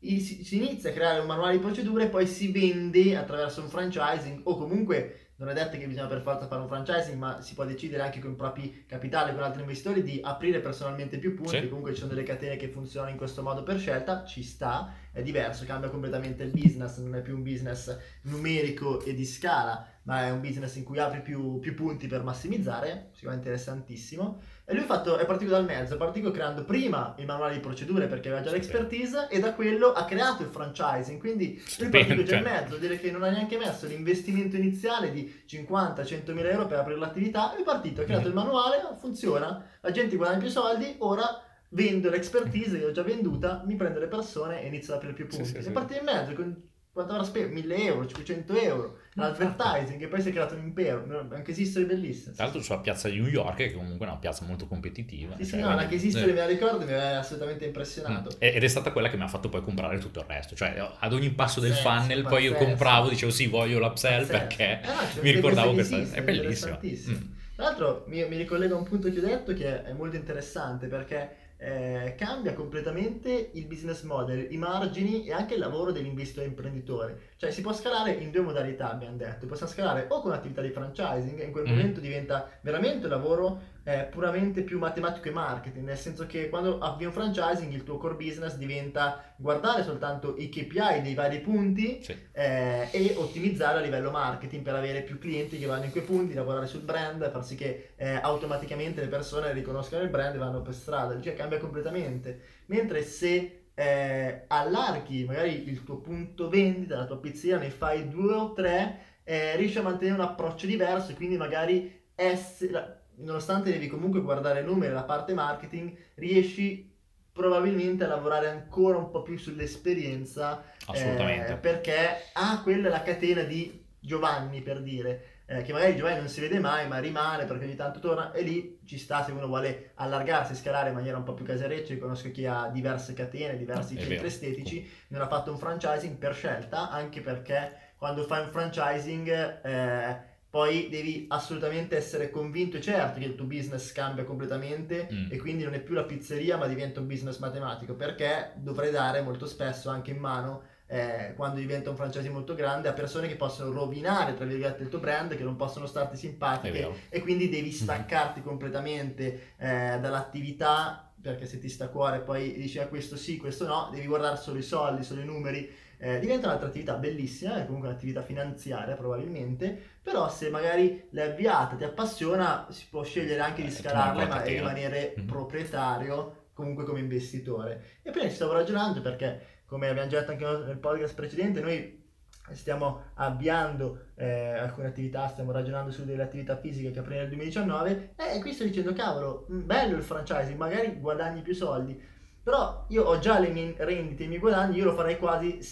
si, 0.00 0.44
si 0.44 0.56
inizia 0.56 0.90
a 0.90 0.92
creare 0.92 1.20
un 1.20 1.26
manuale 1.26 1.54
di 1.54 1.58
procedure 1.58 2.04
e 2.04 2.08
poi 2.08 2.26
si 2.26 2.50
vende 2.52 3.16
attraverso 3.16 3.60
un 3.60 3.68
franchising 3.68 4.40
o 4.44 4.56
comunque 4.56 5.28
non 5.38 5.50
è 5.50 5.54
detto 5.54 5.76
che 5.76 5.86
bisogna 5.86 6.08
per 6.08 6.20
forza 6.20 6.48
fare 6.48 6.62
un 6.62 6.66
franchising, 6.66 7.16
ma 7.16 7.40
si 7.40 7.54
può 7.54 7.64
decidere 7.64 8.02
anche 8.02 8.18
con 8.18 8.32
i 8.32 8.34
propri 8.34 8.84
capitali, 8.88 9.32
con 9.32 9.44
altri 9.44 9.60
investitori, 9.60 10.02
di 10.02 10.18
aprire 10.20 10.58
personalmente 10.58 11.18
più 11.18 11.34
punti. 11.34 11.60
Sì. 11.60 11.68
Comunque 11.68 11.92
ci 11.92 12.00
sono 12.00 12.12
delle 12.12 12.24
catene 12.24 12.56
che 12.56 12.66
funzionano 12.66 13.12
in 13.12 13.16
questo 13.16 13.42
modo 13.42 13.62
per 13.62 13.78
scelta, 13.78 14.24
ci 14.24 14.42
sta, 14.42 14.92
è 15.12 15.22
diverso, 15.22 15.64
cambia 15.64 15.90
completamente 15.90 16.42
il 16.42 16.50
business, 16.50 16.98
non 16.98 17.14
è 17.14 17.22
più 17.22 17.36
un 17.36 17.44
business 17.44 17.96
numerico 18.22 19.00
e 19.04 19.14
di 19.14 19.24
scala, 19.24 19.86
ma 20.08 20.24
è 20.24 20.30
un 20.30 20.40
business 20.40 20.74
in 20.76 20.84
cui 20.84 20.98
apri 20.98 21.20
più, 21.20 21.58
più 21.58 21.74
punti 21.74 22.06
per 22.06 22.22
massimizzare, 22.22 23.10
sicuramente 23.12 23.48
interessantissimo. 23.48 24.40
E 24.64 24.72
lui 24.72 24.84
è, 24.84 24.86
fatto, 24.86 25.18
è 25.18 25.26
partito 25.26 25.50
dal 25.50 25.66
mezzo, 25.66 25.94
è 25.94 25.96
partito 25.98 26.30
creando 26.30 26.64
prima 26.64 27.14
il 27.18 27.26
manuale 27.26 27.52
di 27.52 27.60
procedure 27.60 28.06
perché 28.06 28.28
aveva 28.28 28.42
già 28.42 28.50
l'expertise 28.50 29.28
e 29.28 29.38
da 29.38 29.52
quello 29.52 29.92
ha 29.92 30.06
creato 30.06 30.42
il 30.42 30.48
franchising, 30.48 31.18
quindi 31.20 31.62
lui 31.78 31.88
è 31.88 31.90
partito 31.90 32.22
già 32.22 32.36
in 32.36 32.42
cioè. 32.42 32.52
mezzo, 32.52 32.76
dire 32.78 32.98
che 32.98 33.10
non 33.10 33.22
ha 33.22 33.28
neanche 33.28 33.58
messo 33.58 33.86
l'investimento 33.86 34.56
iniziale 34.56 35.12
di 35.12 35.42
50-100 35.46 36.32
mila 36.32 36.48
euro 36.48 36.66
per 36.66 36.78
aprire 36.78 36.98
l'attività, 36.98 37.54
è 37.54 37.62
partito, 37.62 38.00
ha 38.00 38.04
creato 38.04 38.28
il 38.28 38.34
manuale, 38.34 38.76
funziona, 38.98 39.62
la 39.82 39.90
gente 39.90 40.16
guadagna 40.16 40.38
più 40.38 40.48
soldi, 40.48 40.94
ora 41.00 41.42
vendo 41.70 42.08
l'expertise 42.08 42.78
che 42.78 42.84
ho 42.86 42.92
già 42.92 43.02
venduta, 43.02 43.62
mi 43.66 43.76
prendo 43.76 43.98
le 43.98 44.06
persone 44.06 44.62
e 44.62 44.68
inizio 44.68 44.94
ad 44.94 45.00
aprire 45.00 45.14
più 45.14 45.26
Sì, 45.28 45.36
punti. 45.36 45.50
sì, 45.50 45.56
è 45.58 45.62
sì. 45.62 45.70
partito 45.70 45.98
in 46.00 46.06
mezzo 46.06 46.32
con 46.32 46.62
quanto 46.98 47.12
avrà 47.12 47.24
speso? 47.24 47.52
1000 47.52 47.76
euro, 47.84 48.06
500 48.06 48.54
euro, 48.54 48.98
l'advertising 49.22 50.02
e 50.02 50.06
poi 50.08 50.20
si 50.22 50.28
è 50.28 50.32
creato 50.32 50.54
un 50.54 50.62
impero, 50.64 51.04
No, 51.06 51.28
anche 51.32 51.50
esistory 51.50 51.84
bellissimo. 51.86 52.34
Tra 52.34 52.44
l'altro 52.44 52.62
sulla 52.62 52.78
piazza 52.78 53.08
di 53.08 53.16
New 53.18 53.26
York, 53.28 53.56
che 53.56 53.72
comunque 53.72 54.06
è 54.06 54.08
una 54.10 54.18
piazza 54.18 54.44
molto 54.44 54.66
competitiva. 54.66 55.36
Sì, 55.36 55.44
sì, 55.44 55.50
cioè, 55.50 55.60
no, 55.60 55.66
quindi- 55.66 55.82
anche 55.84 55.94
esistory 55.96 56.30
eh. 56.30 56.32
me 56.34 56.38
la 56.40 56.46
ricordo, 56.46 56.78
mi 56.78 56.92
aveva 56.92 57.18
assolutamente 57.18 57.64
impressionato. 57.66 58.30
Mm. 58.36 58.38
Ed 58.40 58.62
è 58.64 58.68
stata 58.68 58.92
quella 58.92 59.08
che 59.10 59.16
mi 59.16 59.22
ha 59.24 59.28
fatto 59.28 59.48
poi 59.48 59.62
comprare 59.62 59.98
tutto 59.98 60.20
il 60.20 60.26
resto. 60.28 60.54
Cioè, 60.54 60.90
ad 60.98 61.12
ogni 61.12 61.30
passo 61.30 61.60
del 61.60 61.70
Pazzesco, 61.72 61.88
funnel, 62.00 62.22
poi 62.22 62.42
io 62.44 62.52
pazzesco. 62.52 62.68
compravo, 62.70 63.08
dicevo 63.08 63.32
sì, 63.32 63.46
voglio 63.46 63.78
l'upsell 63.78 64.26
Pazzesco. 64.26 64.38
perché 64.38 64.80
Eh 64.82 64.86
no, 64.86 65.00
ci 65.00 65.06
sono 65.10 65.22
mi 65.22 65.30
ricordavo 65.30 65.72
questa. 65.72 65.98
che 66.00 66.10
È 66.12 66.22
bellissimo. 66.22 66.78
Mm. 66.84 67.36
Tra 67.56 67.64
l'altro 67.66 68.04
mi, 68.06 68.24
mi 68.28 68.36
ricollego 68.36 68.74
a 68.74 68.78
un 68.78 68.84
punto 68.84 69.10
che 69.10 69.18
ho 69.18 69.22
detto 69.22 69.52
che 69.52 69.82
è 69.84 69.92
molto 69.92 70.14
interessante 70.16 70.86
perché 70.86 71.46
eh, 71.60 72.14
cambia 72.16 72.52
completamente 72.54 73.50
il 73.54 73.66
business 73.66 74.02
model, 74.02 74.46
i 74.52 74.56
margini 74.56 75.26
e 75.26 75.32
anche 75.32 75.54
il 75.54 75.60
lavoro 75.60 75.90
dell'investitore 75.90 76.46
imprenditore. 76.46 77.30
Cioè 77.38 77.52
si 77.52 77.60
può 77.60 77.72
scalare 77.72 78.10
in 78.10 78.32
due 78.32 78.40
modalità, 78.40 78.90
abbiamo 78.90 79.16
detto. 79.16 79.46
Possiamo 79.46 79.70
scalare 79.70 80.06
o 80.08 80.20
con 80.20 80.32
attività 80.32 80.60
di 80.60 80.70
franchising, 80.70 81.38
e 81.38 81.44
in 81.44 81.52
quel 81.52 81.64
Mhm. 81.66 81.70
momento 81.70 82.00
diventa 82.00 82.50
veramente 82.62 83.04
un 83.06 83.12
lavoro 83.12 83.60
eh, 83.84 84.02
puramente 84.10 84.62
più 84.62 84.76
matematico 84.78 85.28
e 85.28 85.30
marketing, 85.30 85.86
nel 85.86 85.96
senso 85.96 86.26
che 86.26 86.50
quando 86.50 86.78
avvii 86.78 87.06
un 87.06 87.12
franchising 87.12 87.72
il 87.72 87.84
tuo 87.84 87.96
core 87.96 88.16
business 88.16 88.56
diventa 88.56 89.32
guardare 89.36 89.82
soltanto 89.82 90.34
i 90.36 90.50
KPI 90.50 91.00
dei 91.00 91.14
vari 91.14 91.38
punti 91.40 92.02
Sì. 92.02 92.14
eh, 92.32 92.88
e 92.90 93.14
ottimizzare 93.16 93.78
a 93.78 93.80
livello 93.80 94.10
marketing 94.10 94.62
per 94.62 94.74
avere 94.74 95.00
più 95.02 95.16
clienti 95.18 95.58
che 95.58 95.64
vanno 95.66 95.84
in 95.84 95.90
quei 95.92 96.02
punti, 96.02 96.34
lavorare 96.34 96.66
sul 96.66 96.82
brand, 96.82 97.30
far 97.30 97.42
sì 97.44 97.54
che 97.54 97.92
eh, 97.96 98.18
automaticamente 98.20 99.00
le 99.00 99.06
persone 99.08 99.52
riconoscano 99.52 100.02
il 100.02 100.10
brand 100.10 100.34
e 100.34 100.38
vanno 100.38 100.60
per 100.60 100.74
strada, 100.74 101.18
cioè 101.20 101.34
cambia 101.34 101.56
completamente. 101.58 102.40
Mentre 102.66 103.02
se 103.02 103.67
eh, 103.78 104.42
allarghi 104.48 105.24
magari 105.24 105.68
il 105.68 105.84
tuo 105.84 105.98
punto 105.98 106.48
vendita, 106.48 106.96
la 106.96 107.06
tua 107.06 107.18
pizzeria, 107.18 107.58
ne 107.58 107.70
fai 107.70 108.08
due 108.08 108.34
o 108.34 108.52
tre, 108.52 108.98
eh, 109.22 109.54
riesci 109.54 109.78
a 109.78 109.82
mantenere 109.82 110.18
un 110.20 110.26
approccio 110.26 110.66
diverso 110.66 111.12
e 111.12 111.14
quindi 111.14 111.36
magari 111.36 112.06
essere, 112.16 113.02
nonostante 113.18 113.70
devi 113.70 113.86
comunque 113.86 114.20
guardare 114.20 114.62
i 114.62 114.64
numeri, 114.64 114.92
la 114.92 115.04
parte 115.04 115.32
marketing, 115.32 115.96
riesci 116.16 116.92
probabilmente 117.30 118.02
a 118.02 118.08
lavorare 118.08 118.48
ancora 118.48 118.98
un 118.98 119.10
po' 119.10 119.22
più 119.22 119.38
sull'esperienza 119.38 120.64
Assolutamente. 120.86 121.52
eh, 121.52 121.56
perché 121.56 122.22
ah, 122.32 122.60
quella 122.64 122.88
è 122.88 122.90
la 122.90 123.02
catena 123.02 123.42
di 123.42 123.86
Giovanni 124.00 124.60
per 124.60 124.82
dire 124.82 125.37
eh, 125.50 125.62
che 125.62 125.72
magari 125.72 125.96
Giovanni 125.96 126.18
non 126.18 126.28
si 126.28 126.40
vede 126.40 126.58
mai 126.58 126.86
ma 126.88 126.98
rimane 126.98 127.46
perché 127.46 127.64
ogni 127.64 127.74
tanto 127.74 128.00
torna 128.00 128.32
e 128.32 128.42
lì 128.42 128.78
ci 128.84 128.98
sta 128.98 129.24
se 129.24 129.32
uno 129.32 129.46
vuole 129.46 129.92
allargarsi 129.94 130.54
scalare 130.54 130.90
in 130.90 130.94
maniera 130.94 131.16
un 131.16 131.24
po' 131.24 131.32
più 131.34 131.44
casereccia 131.44 131.94
io 131.94 131.98
conosco 132.00 132.30
chi 132.30 132.44
ha 132.46 132.68
diverse 132.72 133.14
catene 133.14 133.56
diversi 133.56 133.94
È 133.94 133.98
centri 133.98 134.16
vero. 134.16 134.26
estetici 134.28 134.86
non 135.08 135.22
ha 135.22 135.26
fatto 135.26 135.50
un 135.50 135.58
franchising 135.58 136.16
per 136.16 136.34
scelta 136.34 136.90
anche 136.90 137.20
perché 137.22 137.72
quando 137.96 138.24
fai 138.24 138.42
un 138.44 138.50
franchising 138.50 139.60
eh, 139.64 140.26
poi 140.50 140.88
devi 140.90 141.26
assolutamente 141.28 141.96
essere 141.96 142.30
convinto 142.30 142.76
e 142.78 142.80
certo 142.80 143.18
che 143.18 143.26
il 143.26 143.34
tuo 143.34 143.44
business 143.46 143.92
cambia 143.92 144.24
completamente 144.24 145.08
Mm. 145.10 145.26
e 145.30 145.36
quindi 145.38 145.64
non 145.64 145.74
è 145.74 145.80
più 145.80 145.94
la 145.94 146.04
pizzeria 146.04 146.56
ma 146.56 146.66
diventa 146.66 147.00
un 147.00 147.06
business 147.06 147.38
matematico 147.38 147.94
perché 147.94 148.52
dovrai 148.56 148.90
dare 148.90 149.20
molto 149.22 149.46
spesso 149.46 149.88
anche 149.90 150.10
in 150.10 150.18
mano 150.18 150.62
eh, 150.88 151.34
quando 151.36 151.60
diventa 151.60 151.90
un 151.90 151.96
franchising 151.96 152.32
molto 152.32 152.54
grande 152.54 152.88
a 152.88 152.92
persone 152.94 153.28
che 153.28 153.36
possono 153.36 153.70
rovinare 153.70 154.34
tra 154.34 154.46
virgolette 154.46 154.82
il 154.82 154.88
tuo 154.88 154.98
brand 154.98 155.36
che 155.36 155.44
non 155.44 155.54
possono 155.54 155.86
starti 155.86 156.16
simpatiche 156.16 156.80
e 157.10 157.20
quindi 157.20 157.48
devi 157.48 157.70
staccarti 157.72 158.42
completamente 158.42 159.52
eh, 159.58 159.98
dall'attività 160.00 161.12
perché 161.20 161.46
se 161.46 161.58
ti 161.58 161.68
sta 161.68 161.86
a 161.86 161.88
cuore 161.88 162.20
poi 162.20 162.52
dici 162.54 162.78
ah, 162.78 162.86
questo 162.86 163.16
sì, 163.16 163.36
questo 163.36 163.66
no, 163.66 163.90
devi 163.92 164.06
guardare 164.06 164.36
solo 164.36 164.58
i 164.58 164.62
soldi, 164.62 165.02
solo 165.02 165.20
i 165.20 165.24
numeri. 165.24 165.86
Eh, 166.00 166.20
diventa 166.20 166.46
un'altra 166.46 166.68
attività 166.68 166.94
bellissima, 166.94 167.56
è 167.60 167.64
comunque 167.66 167.88
un'attività 167.88 168.22
finanziaria 168.22 168.94
probabilmente, 168.94 169.76
però 170.00 170.30
se 170.30 170.48
magari 170.48 171.08
l'hai 171.10 171.30
avviata, 171.32 171.74
ti 171.74 171.82
appassiona, 171.82 172.68
si 172.70 172.86
può 172.88 173.02
scegliere 173.02 173.40
anche 173.40 173.62
di 173.62 173.68
Eh, 173.68 173.72
scalarla 173.72 174.44
e 174.44 174.48
rimanere 174.58 175.14
Mhm. 175.16 175.26
proprietario 175.26 176.46
comunque 176.58 176.82
come 176.82 176.98
investitore. 176.98 178.00
E 178.02 178.10
prima 178.10 178.28
ci 178.28 178.34
stavo 178.34 178.52
ragionando 178.52 179.00
perché, 179.00 179.62
come 179.64 179.88
abbiamo 179.88 180.08
già 180.08 180.18
detto 180.18 180.32
anche 180.32 180.64
nel 180.66 180.78
podcast 180.78 181.14
precedente, 181.14 181.60
noi 181.60 182.04
stiamo 182.50 183.04
avviando 183.14 184.06
eh, 184.16 184.54
alcune 184.54 184.88
attività, 184.88 185.28
stiamo 185.28 185.52
ragionando 185.52 185.92
su 185.92 186.04
delle 186.04 186.24
attività 186.24 186.56
fisiche 186.56 186.90
che 186.90 186.98
aprire 186.98 187.20
nel 187.20 187.28
2019 187.28 188.14
e 188.16 188.40
qui 188.40 188.52
sto 188.52 188.64
dicendo, 188.64 188.92
cavolo, 188.92 189.46
bello 189.46 189.96
il 189.96 190.02
franchising, 190.02 190.56
magari 190.56 190.98
guadagni 190.98 191.42
più 191.42 191.54
soldi, 191.54 191.96
però 192.42 192.86
io 192.88 193.04
ho 193.04 193.20
già 193.20 193.38
le 193.38 193.50
mie 193.50 193.76
rendite, 193.78 194.24
i 194.24 194.28
miei 194.28 194.40
guadagni, 194.40 194.78
io 194.78 194.84
lo 194.86 194.94
farei 194.94 195.16
quasi 195.16 195.62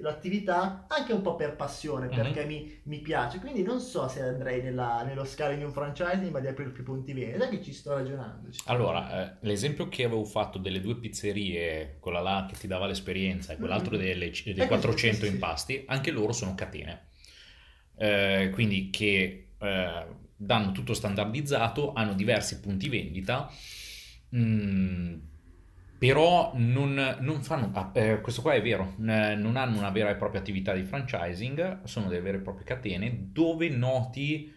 l'attività 0.00 0.86
anche 0.88 1.12
un 1.12 1.22
po' 1.22 1.34
per 1.36 1.56
passione, 1.56 2.08
Mhm. 2.08 2.14
perché 2.14 2.44
mi, 2.44 2.80
mi 2.84 3.00
piace, 3.00 3.38
quindi 3.40 3.62
non 3.62 3.80
so 3.80 4.08
se 4.08 4.20
andrei 4.22 4.62
nella- 4.62 5.02
nello 5.04 5.24
scale 5.24 5.56
di 5.56 5.64
un 5.64 5.72
franchising 5.72 6.30
ma 6.30 6.40
di 6.40 6.46
aprire 6.48 6.70
più 6.70 6.84
punti 6.84 7.12
vendita, 7.12 7.48
che 7.48 7.62
ci 7.62 7.72
sto 7.72 7.94
ragionando. 7.94 8.50
ci 8.50 8.60
sto 8.60 8.70
Allora, 8.72 9.34
eh, 9.34 9.46
l'esempio 9.46 9.88
che 9.88 10.04
avevo 10.04 10.24
fatto 10.24 10.58
delle 10.58 10.80
due 10.80 10.96
pizzerie, 10.96 11.96
quella 12.00 12.20
là 12.20 12.46
che 12.50 12.56
ti 12.58 12.66
dava 12.66 12.86
l'esperienza 12.86 13.52
e 13.52 13.58
quell'altro 13.58 13.96
Mhm. 13.96 14.02
delle, 14.02 14.30
dei 14.44 14.54
Eh, 14.54 14.66
400 14.66 15.24
sì, 15.24 15.26
sì. 15.26 15.34
impasti, 15.34 15.84
anche 15.86 16.10
loro 16.10 16.32
sono 16.32 16.54
catene. 16.54 17.08
Eh, 17.96 18.50
quindi 18.52 18.90
che 18.90 19.48
eh, 19.58 20.06
danno 20.36 20.72
tutto 20.72 20.94
standardizzato, 20.94 21.92
hanno 21.94 22.14
diversi 22.14 22.60
punti 22.60 22.88
vendita, 22.88 23.50
mm, 24.34 25.14
però 25.98 26.52
non, 26.54 27.16
non 27.20 27.42
fanno, 27.42 27.70
ah, 27.74 27.90
eh, 27.94 28.20
questo 28.20 28.42
qua 28.42 28.54
è 28.54 28.62
vero, 28.62 28.94
eh, 28.98 29.34
non 29.34 29.56
hanno 29.56 29.78
una 29.78 29.90
vera 29.90 30.10
e 30.10 30.16
propria 30.16 30.40
attività 30.40 30.72
di 30.74 30.84
franchising, 30.84 31.84
sono 31.84 32.08
delle 32.08 32.20
vere 32.22 32.38
e 32.38 32.40
proprie 32.40 32.64
catene 32.66 33.28
dove 33.32 33.68
noti 33.70 34.52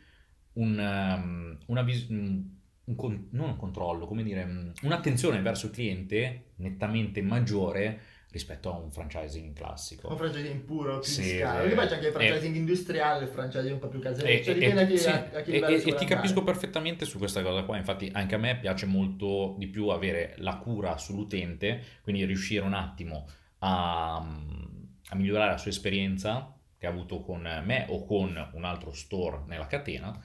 un, 0.54 0.78
um, 0.78 1.58
una 1.68 1.82
vis- 1.84 2.08
un- 2.10 2.58
con- 2.96 3.28
non 3.32 3.50
un 3.50 3.58
controllo, 3.58 4.06
come 4.08 4.24
dire, 4.24 4.44
um, 4.44 4.72
un'attenzione 4.84 5.42
verso 5.42 5.68
il 5.68 5.72
cliente 5.72 6.52
nettamente 6.58 7.22
maggiore 7.22 8.00
rispetto 8.32 8.72
a 8.72 8.78
un 8.78 8.92
franchising 8.92 9.54
classico. 9.54 10.08
Un 10.10 10.18
franchising 10.18 10.62
puro, 10.62 11.00
più 11.00 11.12
Sì, 11.12 11.22
di 11.22 11.28
scala. 11.30 11.58
eh, 11.60 11.62
Perché 11.62 11.76
poi 11.76 11.88
c'è 11.88 11.94
anche 11.96 12.08
il 12.08 12.12
eh. 12.14 12.16
franchising 12.18 12.56
industriale, 12.56 13.24
il 13.26 13.30
franchising 13.30 13.74
un 13.74 13.80
po' 13.80 13.88
più 13.88 14.00
casereccio. 14.00 14.40
E, 14.42 14.44
Cioè, 14.44 14.54
e- 14.54 14.60
dipende 14.60 14.82
a 14.82 14.86
chi, 14.86 14.98
sì, 14.98 15.10
a, 15.10 15.14
a 15.34 15.42
che 15.42 15.52
e- 15.52 15.58
e- 15.58 15.84
e 15.90 15.94
ti 15.96 16.06
capisco 16.06 16.44
perfettamente 16.44 17.06
su 17.06 17.18
questa 17.18 17.42
cosa 17.42 17.64
qua, 17.64 17.78
infatti 17.78 18.10
anche 18.14 18.36
a 18.36 18.38
me 18.38 18.58
piace 18.60 18.86
molto 18.86 19.56
di 19.58 19.68
più 19.68 19.88
avere 19.88 20.36
la 20.38 20.58
cura 20.58 20.98
sull'utente, 20.98 21.84
quindi 22.04 22.24
riuscire 22.26 22.64
un 22.66 22.74
attimo 22.74 23.28
a, 23.60 24.18
a 24.18 25.16
migliorare 25.16 25.52
la 25.52 25.58
sua 25.58 25.72
esperienza 25.72 26.54
che 26.78 26.86
ha 26.86 26.90
avuto 26.90 27.22
con 27.22 27.42
me 27.66 27.86
o 27.90 28.06
con 28.06 28.50
un 28.54 28.64
altro 28.64 28.94
store 28.94 29.42
nella 29.48 29.68
catena, 29.68 30.18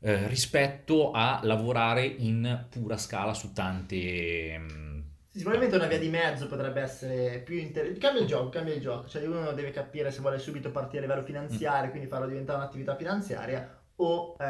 eh, 0.00 0.28
rispetto 0.28 1.10
a 1.10 1.40
lavorare 1.42 2.04
in 2.06 2.66
pura 2.70 2.96
scala 2.96 3.34
su 3.34 3.52
tante... 3.52 4.56
mm, 4.58 4.97
Sì, 4.97 4.97
Sicuramente 5.38 5.76
una 5.76 5.86
via 5.86 5.98
di 5.98 6.08
mezzo 6.08 6.46
potrebbe 6.46 6.80
essere 6.80 7.38
più 7.38 7.56
interessante. 7.56 8.00
Cambia 8.00 8.22
il 8.22 8.26
gioco, 8.26 8.48
cambia 8.48 8.74
il 8.74 8.80
gioco. 8.80 9.08
Cioè 9.08 9.24
uno 9.26 9.52
deve 9.52 9.70
capire 9.70 10.10
se 10.10 10.20
vuole 10.20 10.38
subito 10.38 10.70
partire 10.70 10.98
a 10.98 11.06
livello 11.06 11.24
finanziario, 11.24 11.90
quindi 11.90 12.08
farlo 12.08 12.26
diventare 12.26 12.58
un'attività 12.58 12.96
finanziaria 12.96 13.80
o 13.96 14.36
eh, 14.38 14.44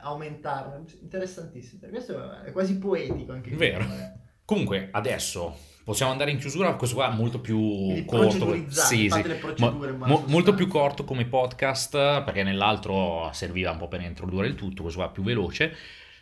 aumentarlo. 0.00 0.84
Interessantissimo. 1.00 1.86
Questo 1.88 2.42
è 2.42 2.50
quasi 2.52 2.78
poetico 2.78 3.32
anche 3.32 3.50
qui. 3.50 3.58
Vero. 3.58 3.84
Comunque, 4.44 4.88
adesso 4.92 5.54
possiamo 5.84 6.12
andare 6.12 6.30
in 6.30 6.38
chiusura, 6.38 6.74
questo 6.74 6.96
qua 6.96 7.12
è 7.12 7.14
molto 7.14 7.40
più 7.40 7.58
Quindi 7.58 8.04
corto. 8.04 8.54
Sì, 8.68 9.08
sì. 9.08 9.24
Mo- 9.58 9.96
mo- 10.04 10.24
molto 10.26 10.54
più 10.54 10.66
corto 10.66 11.04
come 11.04 11.26
podcast, 11.26 12.22
perché 12.22 12.42
nell'altro 12.42 13.28
serviva 13.32 13.70
un 13.70 13.78
po' 13.78 13.88
per 13.88 14.00
introdurre 14.00 14.46
il 14.46 14.54
tutto, 14.54 14.82
questo 14.82 15.00
qua 15.00 15.10
è 15.10 15.12
più 15.12 15.22
veloce. 15.22 15.74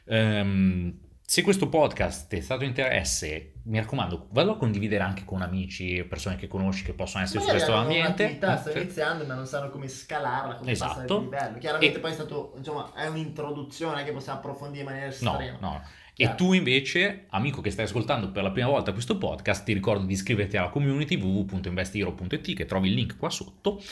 Ehm, 0.07 0.99
se 1.27 1.43
questo 1.43 1.69
podcast 1.69 2.29
ti 2.29 2.37
è 2.37 2.41
stato 2.41 2.61
di 2.61 2.67
interesse, 2.67 3.55
mi 3.65 3.79
raccomando, 3.79 4.29
vallo 4.33 4.53
a 4.53 4.57
condividere 4.57 5.03
anche 5.03 5.25
con 5.25 5.41
amici, 5.43 6.05
persone 6.05 6.37
che 6.37 6.47
conosci 6.49 6.85
che 6.85 6.93
possono 6.93 7.25
essere 7.25 7.41
Magari 7.41 7.59
su 7.61 7.65
questo 7.65 7.83
ambiente. 7.83 8.39
Sì. 8.73 8.79
iniziando 8.79 9.25
ma 9.25 9.35
non 9.35 9.47
sanno 9.47 9.71
come 9.71 9.89
scalarla, 9.89 10.57
come 10.57 10.71
Esatto. 10.71 11.21
livello. 11.21 11.59
Chiaramente 11.59 11.97
E- 11.97 12.01
poi 12.01 12.11
è 12.11 12.15
stato, 12.15 12.53
insomma, 12.59 12.93
è 12.95 13.07
un'introduzione 13.07 14.05
che 14.05 14.13
possiamo 14.13 14.39
approfondire 14.39 14.81
in 14.83 14.87
maniera 14.91 15.07
No, 15.07 15.13
estrema. 15.41 15.59
no. 15.61 15.83
E 16.17 16.17
Chiaro. 16.17 16.35
tu 16.37 16.53
invece, 16.53 17.25
amico 17.31 17.61
che 17.61 17.71
stai 17.71 17.87
ascoltando 17.87 18.31
per 18.31 18.43
la 18.45 18.53
prima 18.53 18.69
volta 18.69 18.93
questo 18.93 19.19
podcast, 19.19 19.65
ti 19.65 19.73
ricordo 19.73 20.05
di 20.05 20.13
iscriverti 20.13 20.57
alla 20.57 20.69
community 20.69 21.17
www.investihero.it 21.21 22.55
che 22.55 22.67
trovi 22.67 22.89
il 22.89 22.95
link 22.95 23.17
qua 23.17 23.31
sotto 23.31 23.83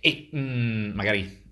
e 0.00 0.28
mm, 0.34 0.90
magari 0.94 1.46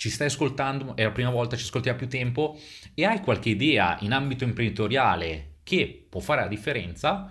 ci 0.00 0.08
stai 0.08 0.28
ascoltando, 0.28 0.96
è 0.96 1.02
la 1.02 1.10
prima 1.10 1.28
volta, 1.28 1.58
ci 1.58 1.64
ascolti 1.64 1.90
da 1.90 1.94
più 1.94 2.08
tempo 2.08 2.58
e 2.94 3.04
hai 3.04 3.20
qualche 3.20 3.50
idea 3.50 3.98
in 4.00 4.12
ambito 4.12 4.44
imprenditoriale 4.44 5.56
che 5.62 6.06
può 6.08 6.20
fare 6.20 6.40
la 6.40 6.48
differenza, 6.48 7.30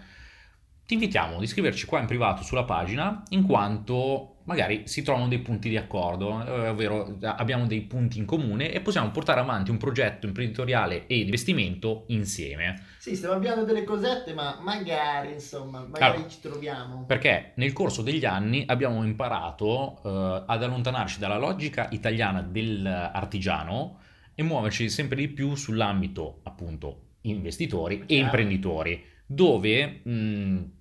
ti 0.86 0.94
invitiamo 0.94 1.38
ad 1.38 1.42
iscriverci 1.42 1.88
qua 1.88 2.00
in 2.00 2.06
privato 2.06 2.44
sulla 2.44 2.66
pagina 2.66 3.24
in 3.30 3.42
quanto 3.42 4.39
magari 4.50 4.88
si 4.88 5.04
trovano 5.04 5.28
dei 5.28 5.38
punti 5.38 5.70
di 5.70 5.78
accordo, 5.78 6.44
eh, 6.44 6.70
ovvero 6.70 7.20
abbiamo 7.22 7.68
dei 7.68 7.82
punti 7.82 8.18
in 8.18 8.26
comune 8.26 8.72
e 8.72 8.82
possiamo 8.82 9.12
portare 9.12 9.40
avanti 9.40 9.70
un 9.70 9.78
progetto 9.78 10.26
imprenditoriale 10.26 11.06
e 11.06 11.20
investimento 11.20 12.06
insieme. 12.08 12.82
Sì, 12.98 13.16
stiamo 13.16 13.36
avviando 13.36 13.64
delle 13.64 13.84
cosette, 13.84 14.34
ma 14.34 14.58
magari, 14.60 15.34
insomma, 15.34 15.82
magari 15.82 16.16
Allora, 16.16 16.30
ci 16.30 16.40
troviamo. 16.40 17.06
Perché 17.06 17.52
nel 17.58 17.74
corso 17.74 18.02
degli 18.02 18.26
anni 18.26 18.64
abbiamo 18.66 19.04
imparato 19.04 20.02
eh, 20.04 20.44
ad 20.48 20.64
allontanarci 20.64 21.20
dalla 21.20 21.38
logica 21.38 21.88
italiana 21.92 22.42
dell'artigiano 22.42 24.00
e 24.34 24.42
muoverci 24.42 24.90
sempre 24.90 25.18
di 25.18 25.28
più 25.28 25.54
sull'ambito 25.54 26.40
appunto 26.44 27.02
investitori 27.22 28.00
e 28.00 28.06
Chiaro. 28.06 28.24
imprenditori, 28.24 29.06
dove 29.28 30.02
mh, 30.04 30.72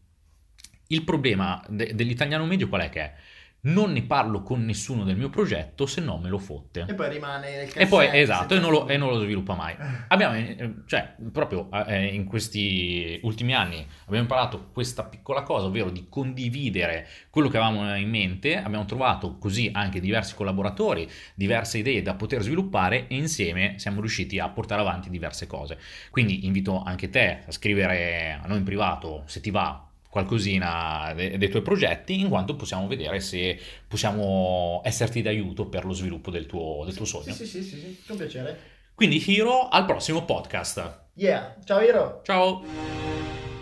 il 0.87 1.05
problema 1.05 1.63
de- 1.69 1.95
dell'italiano 1.95 2.47
medio 2.47 2.71
qual 2.71 2.81
è 2.81 2.89
che 2.89 3.01
è? 3.01 3.15
Non 3.61 3.93
ne 3.93 4.03
parlo 4.03 4.43
con 4.43 4.65
nessuno 4.65 5.03
del 5.03 5.17
mio 5.17 5.31
progetto 5.31 5.87
se 5.87 6.01
non 6.01 6.21
me 6.21 6.29
lo 6.29 6.39
fotte. 6.39 6.87
E 6.89 6.95
poi 6.95 7.09
rimane 7.09 7.57
nel 7.57 7.71
E 7.75 7.87
poi, 7.87 8.07
cassetto, 8.07 8.23
esatto, 8.23 8.55
e 8.55 8.61
non 8.61 8.71
lo, 8.71 8.87
e 8.87 8.97
non 8.97 9.09
lo 9.09 9.19
sviluppa 9.19 9.55
mai. 9.55 9.75
Abbiamo, 10.09 10.37
eh, 10.37 10.75
cioè, 10.87 11.15
proprio 11.33 11.69
eh, 11.87 12.07
in 12.07 12.25
questi 12.25 13.19
ultimi 13.23 13.55
anni 13.55 13.85
abbiamo 14.05 14.23
imparato 14.23 14.69
questa 14.73 15.05
piccola 15.05 15.43
cosa, 15.43 15.67
ovvero 15.67 15.91
di 15.91 16.07
condividere 16.09 17.09
quello 17.31 17.49
che 17.49 17.57
avevamo 17.57 17.97
in 17.97 18.09
mente. 18.09 18.57
Abbiamo 18.57 18.85
trovato 18.85 19.39
così 19.39 19.71
anche 19.73 20.01
diversi 20.01 20.35
collaboratori, 20.35 21.09
diverse 21.35 21.79
idee 21.79 22.03
da 22.03 22.15
poter 22.15 22.43
sviluppare 22.43 23.09
e 23.09 23.17
insieme 23.17 23.75
siamo 23.79 24.01
riusciti 24.01 24.39
a 24.39 24.49
portare 24.49 24.81
avanti 24.81 25.11
diverse 25.11 25.47
cose. 25.47 25.79
Quindi 26.11 26.47
invito 26.47 26.83
anche 26.83 27.11
te 27.11 27.41
a 27.47 27.51
scrivere 27.51 28.39
a 28.41 28.47
noi 28.47 28.59
in 28.59 28.65
privato 28.65 29.23
se 29.27 29.41
ti 29.41 29.51
va 29.51 29.88
qualcosina 30.09 31.13
de- 31.15 31.39
dei 31.39 31.49
tuoi 31.49 31.63
progetti, 31.63 32.21
in 32.21 32.29
quanto 32.29 32.57
possiamo 32.57 32.87
vedere 32.87 33.21
se 33.21 33.59
possiamo 33.87 34.81
esserti 34.85 35.23
d'aiuto 35.23 35.67
per 35.67 35.85
lo 35.85 35.93
sviluppo 35.93 36.31
del 36.31 36.47
tuo, 36.47 36.83
del 36.85 36.95
tuo 36.95 37.05
sogno. 37.05 37.33
Sì, 37.33 37.47
sì, 37.47 37.63
sì, 37.63 37.77
sì, 37.79 38.03
con 38.07 38.17
piacere. 38.17 38.59
Quindi 38.95 39.23
Hiro, 39.31 39.69
al 39.69 39.85
prossimo 39.85 40.25
podcast. 40.25 41.07
Yeah, 41.15 41.57
ciao 41.65 41.81
Iro! 41.81 42.21
Ciao! 42.25 43.58